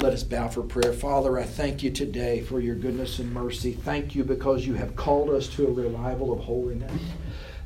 Let 0.00 0.12
us 0.12 0.22
bow 0.22 0.48
for 0.48 0.62
prayer. 0.62 0.92
Father, 0.92 1.38
I 1.38 1.44
thank 1.44 1.82
you 1.82 1.90
today 1.90 2.40
for 2.40 2.60
your 2.60 2.74
goodness 2.74 3.18
and 3.18 3.32
mercy. 3.32 3.72
Thank 3.72 4.14
you 4.14 4.24
because 4.24 4.66
you 4.66 4.74
have 4.74 4.96
called 4.96 5.30
us 5.30 5.48
to 5.48 5.66
a 5.66 5.72
revival 5.72 6.32
of 6.32 6.40
holiness. 6.40 7.00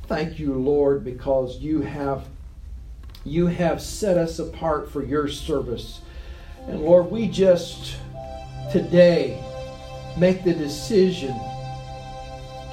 Thank 0.07 0.39
you, 0.39 0.55
Lord, 0.55 1.05
because 1.05 1.59
you 1.59 1.83
have 1.83 2.27
you 3.25 3.47
have 3.49 3.83
set 3.83 4.17
us 4.17 4.39
apart 4.39 4.91
for 4.91 5.05
your 5.05 5.29
service. 5.29 6.01
And 6.67 6.81
Lord, 6.81 7.11
we 7.11 7.29
just 7.29 7.97
today 8.71 9.43
make 10.17 10.45
the 10.45 10.55
decision 10.55 11.39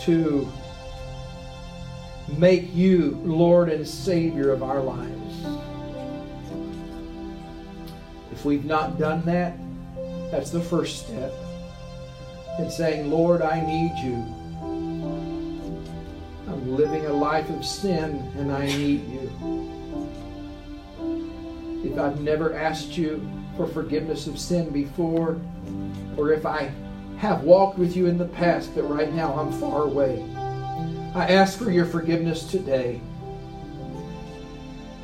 to 0.01 0.51
make 2.37 2.73
you 2.73 3.21
Lord 3.23 3.69
and 3.69 3.87
Savior 3.87 4.51
of 4.51 4.63
our 4.63 4.81
lives. 4.81 5.45
If 8.31 8.43
we've 8.43 8.65
not 8.65 8.99
done 8.99 9.23
that, 9.25 9.57
that's 10.31 10.49
the 10.49 10.59
first 10.59 11.05
step 11.05 11.31
in 12.59 12.69
saying, 12.69 13.09
Lord, 13.09 13.41
I 13.41 13.61
need 13.65 13.93
you. 14.03 14.15
I'm 16.47 16.75
living 16.75 17.05
a 17.05 17.13
life 17.13 17.49
of 17.49 17.63
sin 17.65 18.31
and 18.37 18.51
I 18.51 18.65
need 18.65 19.07
you. 19.07 19.31
If 21.85 21.99
I've 21.99 22.21
never 22.21 22.53
asked 22.53 22.97
you 22.97 23.27
for 23.55 23.67
forgiveness 23.67 24.27
of 24.27 24.39
sin 24.39 24.69
before, 24.71 25.39
or 26.17 26.31
if 26.31 26.45
I 26.45 26.71
have 27.17 27.43
walked 27.43 27.77
with 27.77 27.95
you 27.95 28.07
in 28.07 28.17
the 28.17 28.25
past, 28.25 28.75
but 28.75 28.83
right 28.83 29.13
now 29.13 29.33
I'm 29.33 29.51
far 29.59 29.83
away, 29.83 30.23
I 31.13 31.27
ask 31.29 31.57
for 31.57 31.71
your 31.71 31.85
forgiveness 31.85 32.49
today. 32.49 32.99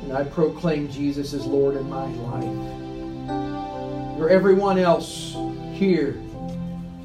And 0.02 0.12
I 0.12 0.24
proclaim 0.24 0.90
Jesus 0.90 1.32
as 1.32 1.46
Lord 1.46 1.76
in 1.76 1.88
my 1.88 2.06
life 2.06 2.82
or 4.20 4.28
everyone 4.28 4.78
else 4.78 5.36
here. 5.72 6.20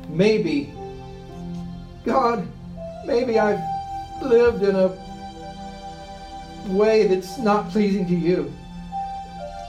Maybe, 0.10 0.74
God, 2.03 2.47
maybe 3.05 3.39
I've 3.39 3.64
lived 4.22 4.64
in 4.64 4.76
a 4.76 4.91
way 6.68 7.08
that's 7.08 7.38
not 7.38 7.70
pleasing 7.70 8.08
to 8.08 8.16
you. 8.16 8.53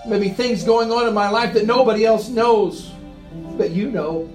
Maybe 0.07 0.31
things 0.31 0.65
going 0.65 0.91
on 0.91 1.07
in 1.07 1.15
my 1.15 1.29
life 1.31 1.55
that 1.55 1.67
nobody 1.67 2.05
else 2.05 2.29
knows, 2.29 2.93
but 3.59 3.73
you 3.73 3.91
know. 3.91 4.31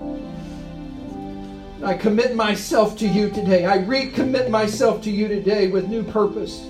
I 1.83 1.95
commit 1.95 2.35
myself 2.35 2.97
to 2.99 3.07
you 3.07 3.29
today. 3.29 3.65
I 3.65 3.79
recommit 3.79 4.49
myself 4.49 5.01
to 5.03 5.09
you 5.09 5.27
today 5.27 5.67
with 5.67 5.87
new 5.87 6.03
purpose. 6.03 6.67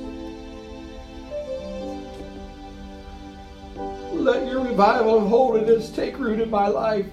Let 4.14 4.48
your 4.48 4.64
revival 4.64 5.18
of 5.18 5.28
holiness 5.28 5.90
take 5.90 6.18
root 6.18 6.40
in 6.40 6.50
my 6.50 6.68
life. 6.68 7.06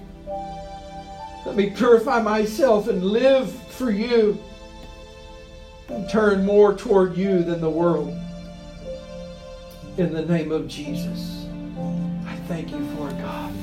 Let 1.45 1.55
me 1.55 1.71
purify 1.71 2.21
myself 2.21 2.87
and 2.87 3.03
live 3.03 3.51
for 3.51 3.91
you 3.91 4.41
and 5.89 6.09
turn 6.09 6.45
more 6.45 6.75
toward 6.75 7.17
you 7.17 7.43
than 7.43 7.59
the 7.59 7.69
world. 7.69 8.17
In 9.97 10.13
the 10.13 10.25
name 10.25 10.51
of 10.51 10.67
Jesus, 10.67 11.45
I 12.25 12.35
thank 12.47 12.71
you 12.71 12.79
for 12.95 13.09
God. 13.11 13.53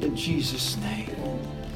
In 0.00 0.14
Jesus' 0.14 0.76
name. 0.76 1.47